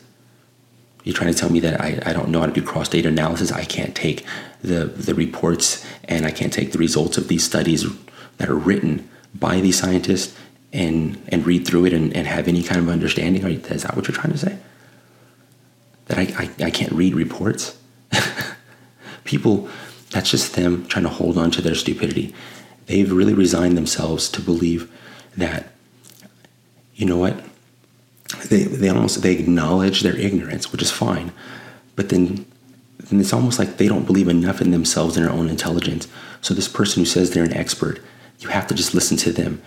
You're 1.04 1.16
trying 1.16 1.32
to 1.32 1.38
tell 1.38 1.52
me 1.52 1.60
that 1.60 1.80
I, 1.80 2.00
I 2.06 2.14
don't 2.14 2.30
know 2.30 2.40
how 2.40 2.48
to 2.48 2.52
do 2.52 2.64
cross 2.64 2.90
data 2.90 3.10
analysis. 3.10 3.52
I 3.52 3.64
can't 3.64 3.96
take 3.96 4.26
the, 4.62 4.86
the 4.86 5.14
reports 5.14 5.86
and 6.06 6.26
I 6.26 6.32
can't 6.32 6.52
take 6.52 6.72
the 6.72 6.80
results 6.80 7.18
of 7.18 7.28
these 7.28 7.44
studies 7.44 7.86
that 8.38 8.50
are 8.50 8.56
written 8.56 9.08
by 9.34 9.62
these 9.62 9.78
scientists 9.78 10.36
and, 10.74 11.22
and 11.30 11.46
read 11.46 11.68
through 11.68 11.86
it 11.86 11.94
and, 11.94 12.16
and 12.16 12.26
have 12.26 12.48
any 12.48 12.64
kind 12.64 12.82
of 12.82 12.90
understanding. 12.90 13.46
Are, 13.46 13.50
is 13.50 13.84
that 13.84 13.96
what 13.96 14.08
you're 14.08 14.16
trying 14.16 14.34
to 14.34 14.38
say? 14.38 14.58
That 16.08 16.18
I, 16.18 16.22
I, 16.44 16.66
I 16.66 16.72
can't 16.72 16.92
read 16.92 17.14
reports? 17.14 17.78
People 19.24 19.70
that's 20.16 20.32
just 20.32 20.56
them 20.56 20.88
trying 20.88 21.04
to 21.04 21.10
hold 21.10 21.38
on 21.38 21.52
to 21.52 21.62
their 21.62 21.76
stupidity. 21.76 22.34
They've 22.86 23.12
really 23.12 23.34
resigned 23.34 23.76
themselves 23.76 24.30
to 24.30 24.42
believe 24.42 24.90
that, 25.36 25.74
you 26.96 27.06
know 27.06 27.18
what? 27.18 27.44
They, 28.48 28.64
they 28.64 28.88
almost 28.88 29.22
they 29.22 29.36
acknowledge 29.36 30.02
their 30.02 30.16
ignorance, 30.16 30.72
which 30.72 30.82
is 30.82 30.90
fine, 30.90 31.34
but 31.98 32.08
then, 32.08 32.46
then 32.98 33.20
it's 33.20 33.34
almost 33.34 33.60
like 33.60 33.76
they 33.76 33.90
don't 33.90 34.06
believe 34.06 34.30
enough 34.30 34.62
in 34.62 34.72
themselves 34.72 35.18
and 35.18 35.26
their 35.26 35.34
own 35.34 35.50
intelligence. 35.50 36.08
So 36.40 36.54
this 36.54 36.70
person 36.70 37.02
who 37.02 37.06
says 37.06 37.32
they're 37.32 37.44
an 37.44 37.54
expert, 37.54 38.02
you 38.40 38.48
have 38.48 38.68
to 38.68 38.74
just 38.74 38.94
listen 38.94 39.18
to 39.18 39.34
them. 39.34 39.62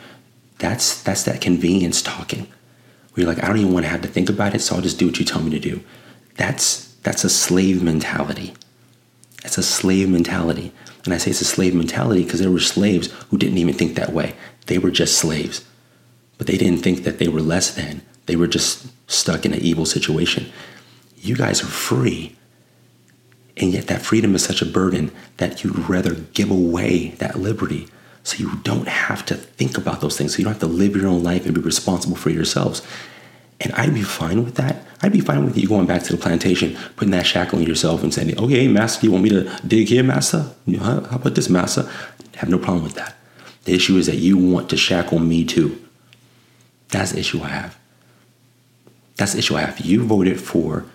That's 0.61 1.03
that's 1.03 1.25
that 1.25 1.43
convenience 1.43 2.01
talking. 2.01 2.47
Where 3.13 3.25
you're 3.25 3.35
like, 3.35 3.45
I 3.45 3.49
don't 3.49 3.59
even 3.59 3.75
want 3.75 3.85
to 3.85 3.91
have 3.91 4.03
to 4.03 4.09
think 4.09 4.31
about 4.31 4.55
it, 4.55 4.61
so 4.61 4.77
I'll 4.77 4.83
just 4.83 4.99
do 4.99 5.09
what 5.09 5.19
you 5.19 5.27
tell 5.27 5.43
me 5.43 5.51
to 5.51 5.61
do. 5.61 5.83
That's 6.37 6.95
that's 7.03 7.23
a 7.23 7.29
slave 7.29 7.83
mentality. 7.83 8.55
It's 9.49 9.57
a 9.57 9.63
slave 9.63 10.11
mentality. 10.11 10.73
And 11.07 11.15
I 11.15 11.17
say 11.17 11.31
it's 11.31 11.41
a 11.41 11.47
slave 11.47 11.75
mentality 11.75 12.23
because 12.23 12.41
there 12.41 12.51
were 12.51 12.61
slaves 12.61 13.07
who 13.31 13.39
didn't 13.39 13.57
even 13.57 13.73
think 13.73 13.95
that 13.95 14.13
way. 14.13 14.35
They 14.67 14.77
were 14.77 14.91
just 14.91 15.17
slaves. 15.17 15.65
But 16.37 16.47
they 16.47 16.59
didn't 16.59 16.83
think 16.83 17.05
that 17.05 17.19
they 17.19 17.29
were 17.29 17.41
less 17.41 17.75
than. 17.75 18.03
They 18.27 18.37
were 18.37 18.47
just 18.47 18.89
stuck 19.11 19.47
in 19.47 19.55
an 19.55 19.61
evil 19.61 19.87
situation. 19.87 20.53
You 21.17 21.35
guys 21.35 21.63
are 21.63 21.67
free. 21.67 22.37
And 23.57 23.73
yet 23.73 23.87
that 23.87 24.03
freedom 24.03 24.35
is 24.35 24.45
such 24.45 24.61
a 24.61 24.67
burden 24.67 25.13
that 25.39 25.65
you'd 25.65 25.89
rather 25.89 26.15
give 26.15 26.51
away 26.51 27.13
that 27.19 27.39
liberty 27.39 27.89
so 28.25 28.37
you 28.37 28.57
don't 28.63 28.87
have 28.87 29.25
to 29.27 29.35
think 29.35 29.79
about 29.79 30.03
those 30.03 30.19
things. 30.19 30.35
So 30.35 30.39
you 30.39 30.45
don't 30.45 30.53
have 30.53 30.61
to 30.61 30.67
live 30.67 30.95
your 30.95 31.09
own 31.09 31.23
life 31.23 31.47
and 31.47 31.55
be 31.55 31.63
responsible 31.63 32.17
for 32.17 32.29
yourselves. 32.29 32.83
And 33.63 33.73
I'd 33.73 33.95
be 33.95 34.03
fine 34.03 34.45
with 34.45 34.57
that. 34.57 34.85
I'd 35.01 35.13
be 35.13 35.21
fine 35.21 35.45
with 35.45 35.57
you 35.57 35.69
going 35.69 35.87
back 35.87 36.03
to 36.05 36.13
the 36.13 36.21
plantation, 36.21 36.77
putting 36.97 37.13
that 37.13 37.27
shackle 37.27 37.61
on 37.61 37.65
yourself 37.65 38.03
and 38.03 38.13
saying, 38.13 38.39
okay, 38.39 38.67
master, 38.67 39.07
you 39.07 39.13
want 39.13 39.25
me 39.25 39.31
to 39.31 39.45
dig 39.67 39.89
here, 39.89 40.03
master? 40.03 40.51
How 40.79 40.99
about 40.99 41.35
this, 41.35 41.49
master? 41.49 41.89
I 42.35 42.39
have 42.39 42.49
no 42.49 42.59
problem 42.59 42.83
with 42.83 42.95
that. 42.95 43.15
The 43.65 43.75
issue 43.75 43.97
is 43.97 44.07
that 44.07 44.17
you 44.17 44.37
want 44.37 44.71
to 44.71 44.77
shackle 44.77 45.19
me 45.19 45.45
too. 45.45 45.81
That's 46.89 47.13
the 47.13 47.21
issue 47.21 47.43
I 47.43 47.49
have. 47.49 47.79
That's 49.17 49.33
the 49.33 49.39
issue 49.39 49.57
I 49.57 49.61
have. 49.63 49.81
You 49.81 50.05
voted 50.05 50.41
for 50.41 50.87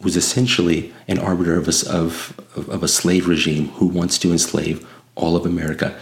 was 0.00 0.16
essentially 0.16 0.92
an 1.06 1.18
arbiter 1.18 1.56
of 1.56 1.68
a, 1.68 1.92
of, 1.92 2.40
of 2.56 2.82
a 2.82 2.88
slave 2.88 3.28
regime 3.28 3.68
who 3.72 3.86
wants 3.86 4.18
to 4.18 4.32
enslave 4.32 4.88
all 5.14 5.36
of 5.36 5.44
America. 5.44 5.98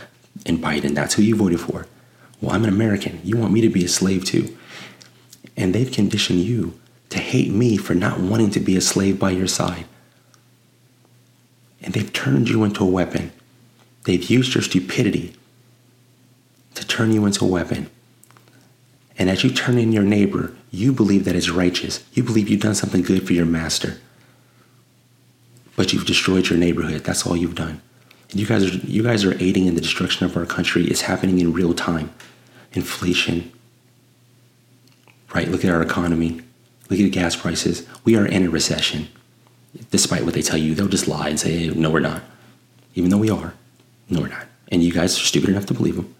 And 0.46 0.58
Biden, 0.58 0.94
that's 0.94 1.14
who 1.14 1.22
you 1.22 1.34
voted 1.34 1.60
for. 1.60 1.86
Well, 2.40 2.54
I'm 2.54 2.62
an 2.62 2.68
American. 2.68 3.20
You 3.24 3.36
want 3.36 3.52
me 3.52 3.60
to 3.62 3.68
be 3.68 3.84
a 3.84 3.88
slave 3.88 4.24
too. 4.24 4.56
And 5.56 5.74
they've 5.74 5.90
conditioned 5.90 6.40
you 6.40 6.78
to 7.10 7.18
hate 7.18 7.50
me 7.50 7.76
for 7.76 7.94
not 7.94 8.20
wanting 8.20 8.50
to 8.50 8.60
be 8.60 8.76
a 8.76 8.80
slave 8.80 9.18
by 9.18 9.30
your 9.30 9.46
side. 9.46 9.86
And 11.82 11.94
they've 11.94 12.12
turned 12.12 12.48
you 12.48 12.64
into 12.64 12.84
a 12.84 12.88
weapon. 12.88 13.32
They've 14.04 14.30
used 14.30 14.54
your 14.54 14.62
stupidity 14.62 15.34
to 16.74 16.86
turn 16.86 17.12
you 17.12 17.24
into 17.26 17.44
a 17.44 17.48
weapon. 17.48 17.90
And 19.18 19.28
as 19.28 19.42
you 19.42 19.50
turn 19.50 19.78
in 19.78 19.92
your 19.92 20.02
neighbor, 20.02 20.54
you 20.70 20.92
believe 20.92 21.24
that 21.24 21.34
it's 21.34 21.50
righteous. 21.50 22.04
You 22.12 22.22
believe 22.22 22.48
you've 22.48 22.60
done 22.60 22.74
something 22.74 23.02
good 23.02 23.26
for 23.26 23.32
your 23.32 23.46
master. 23.46 23.98
But 25.76 25.92
you've 25.92 26.06
destroyed 26.06 26.48
your 26.48 26.58
neighborhood. 26.58 27.04
That's 27.04 27.26
all 27.26 27.36
you've 27.36 27.54
done. 27.54 27.80
And 28.30 28.40
you 28.40 28.46
guys 28.46 28.64
are 28.64 28.76
you 28.86 29.02
guys 29.02 29.24
are 29.24 29.34
aiding 29.42 29.66
in 29.66 29.74
the 29.74 29.80
destruction 29.80 30.26
of 30.26 30.36
our 30.36 30.44
country. 30.44 30.84
It's 30.84 31.02
happening 31.02 31.38
in 31.38 31.52
real 31.52 31.72
time. 31.72 32.12
Inflation, 32.72 33.50
right? 35.34 35.48
Look 35.48 35.64
at 35.64 35.70
our 35.70 35.82
economy. 35.82 36.42
Look 36.88 37.00
at 37.00 37.10
gas 37.12 37.36
prices. 37.36 37.86
We 38.04 38.16
are 38.16 38.26
in 38.26 38.46
a 38.46 38.50
recession. 38.50 39.08
Despite 39.90 40.24
what 40.24 40.34
they 40.34 40.42
tell 40.42 40.56
you, 40.56 40.74
they'll 40.74 40.88
just 40.88 41.08
lie 41.08 41.28
and 41.28 41.38
say, 41.38 41.56
hey, 41.56 41.68
no, 41.68 41.90
we're 41.90 42.00
not. 42.00 42.22
Even 42.94 43.10
though 43.10 43.18
we 43.18 43.30
are. 43.30 43.54
No, 44.08 44.20
we're 44.20 44.28
not. 44.28 44.46
And 44.68 44.82
you 44.82 44.92
guys 44.92 45.16
are 45.16 45.24
stupid 45.24 45.50
enough 45.50 45.66
to 45.66 45.74
believe 45.74 45.96
them. 45.96 46.14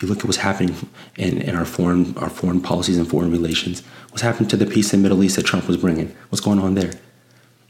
You 0.00 0.08
look 0.08 0.18
at 0.18 0.24
what's 0.24 0.38
happening 0.38 0.74
in, 1.16 1.42
in 1.42 1.54
our 1.54 1.64
foreign 1.64 2.16
our 2.18 2.28
foreign 2.28 2.60
policies 2.60 2.98
and 2.98 3.08
foreign 3.08 3.30
relations. 3.30 3.82
What's 4.10 4.22
happened 4.22 4.50
to 4.50 4.56
the 4.56 4.66
peace 4.66 4.92
in 4.92 5.00
the 5.00 5.08
Middle 5.08 5.22
East 5.22 5.36
that 5.36 5.46
Trump 5.46 5.68
was 5.68 5.76
bringing? 5.76 6.14
What's 6.28 6.40
going 6.40 6.58
on 6.58 6.74
there? 6.74 6.92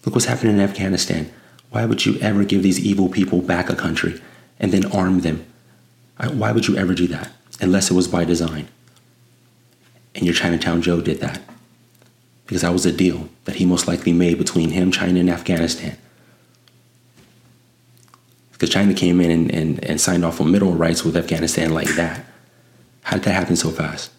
Look 0.04 0.14
what's 0.14 0.26
happening 0.26 0.54
in 0.54 0.60
Afghanistan. 0.60 1.30
Why 1.70 1.84
would 1.84 2.06
you 2.06 2.18
ever 2.20 2.44
give 2.44 2.62
these 2.62 2.80
evil 2.80 3.08
people 3.08 3.42
back 3.42 3.68
a 3.68 3.76
country 3.76 4.20
and 4.58 4.72
then 4.72 4.90
arm 4.92 5.20
them? 5.20 5.44
Why 6.32 6.52
would 6.52 6.68
you 6.68 6.76
ever 6.76 6.94
do 6.94 7.06
that? 7.08 7.32
Unless 7.60 7.90
it 7.90 7.94
was 7.94 8.08
by 8.08 8.24
design. 8.24 8.68
And 10.14 10.24
your 10.24 10.34
Chinatown 10.34 10.82
Joe 10.82 11.00
did 11.00 11.20
that. 11.20 11.40
Because 12.52 12.60
that 12.60 12.72
was 12.74 12.84
a 12.84 12.92
deal 12.92 13.30
that 13.46 13.56
he 13.56 13.64
most 13.64 13.88
likely 13.88 14.12
made 14.12 14.36
between 14.36 14.72
him, 14.72 14.92
China, 14.92 15.20
and 15.20 15.30
Afghanistan. 15.30 15.96
Because 18.52 18.68
China 18.68 18.92
came 18.92 19.22
in 19.22 19.30
and, 19.30 19.50
and, 19.50 19.82
and 19.82 19.98
signed 19.98 20.22
off 20.22 20.38
on 20.38 20.50
mineral 20.50 20.74
rights 20.74 21.02
with 21.02 21.16
Afghanistan 21.16 21.72
like 21.72 21.88
that. 21.94 22.26
How 23.04 23.16
did 23.16 23.24
that 23.24 23.32
happen 23.32 23.56
so 23.56 23.70
fast? 23.70 24.10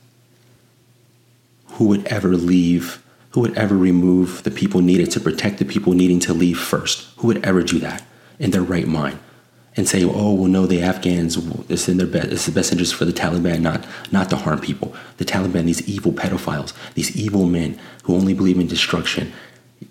Who 1.74 1.86
would 1.90 2.08
ever 2.08 2.30
leave? 2.30 3.04
Who 3.34 3.42
would 3.42 3.56
ever 3.56 3.78
remove 3.78 4.42
the 4.42 4.50
people 4.50 4.82
needed 4.82 5.12
to 5.12 5.20
protect 5.20 5.60
the 5.60 5.66
people 5.66 5.94
needing 5.94 6.20
to 6.22 6.34
leave 6.34 6.58
first? 6.58 7.08
Who 7.18 7.28
would 7.28 7.46
ever 7.46 7.62
do 7.62 7.78
that 7.82 8.02
in 8.40 8.50
their 8.50 8.64
right 8.64 8.88
mind? 8.88 9.20
And 9.76 9.88
say, 9.88 10.04
"Oh, 10.04 10.34
well, 10.34 10.50
no, 10.50 10.68
the 10.68 10.82
Afghans. 10.82 11.38
It's 11.70 11.88
in 11.90 11.98
their 11.98 12.08
best. 12.08 12.32
It's 12.32 12.46
the 12.46 12.52
best 12.52 12.72
interest 12.72 12.96
for 12.96 13.06
the 13.06 13.14
Taliban 13.14 13.62
not 13.62 13.86
not 14.12 14.30
to 14.30 14.36
harm 14.36 14.60
people. 14.60 14.96
The 15.18 15.26
Taliban, 15.26 15.66
these 15.66 15.88
evil 15.88 16.12
pedophiles, 16.12 16.74
these 16.94 17.16
evil 17.16 17.46
men 17.46 17.80
who 18.04 18.16
only 18.16 18.34
believe 18.34 18.60
in 18.60 18.68
destruction, 18.68 19.34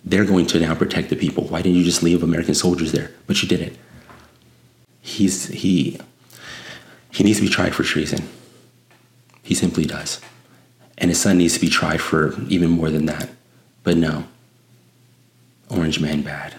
they're 0.04 0.24
going 0.24 0.46
to 0.46 0.60
now 0.60 0.74
protect 0.74 1.10
the 1.10 1.16
people. 1.16 1.44
Why 1.44 1.62
didn't 1.62 1.78
you 1.78 1.84
just 1.84 2.02
leave 2.02 2.22
American 2.22 2.54
soldiers 2.54 2.92
there? 2.92 3.10
But 3.26 3.42
you 3.42 3.48
didn't. 3.48 3.76
He's 5.00 5.46
he 5.48 5.98
he 7.10 7.24
needs 7.24 7.38
to 7.38 7.44
be 7.44 7.50
tried 7.50 7.74
for 7.74 7.82
treason. 7.82 8.28
He 9.42 9.54
simply 9.54 9.84
does, 9.84 10.20
and 10.98 11.10
his 11.10 11.20
son 11.20 11.38
needs 11.38 11.54
to 11.54 11.60
be 11.60 11.68
tried 11.68 12.00
for 12.00 12.40
even 12.48 12.70
more 12.70 12.90
than 12.90 13.06
that. 13.06 13.28
But 13.82 13.96
no, 13.96 14.24
Orange 15.68 16.00
Man 16.00 16.22
bad. 16.22 16.54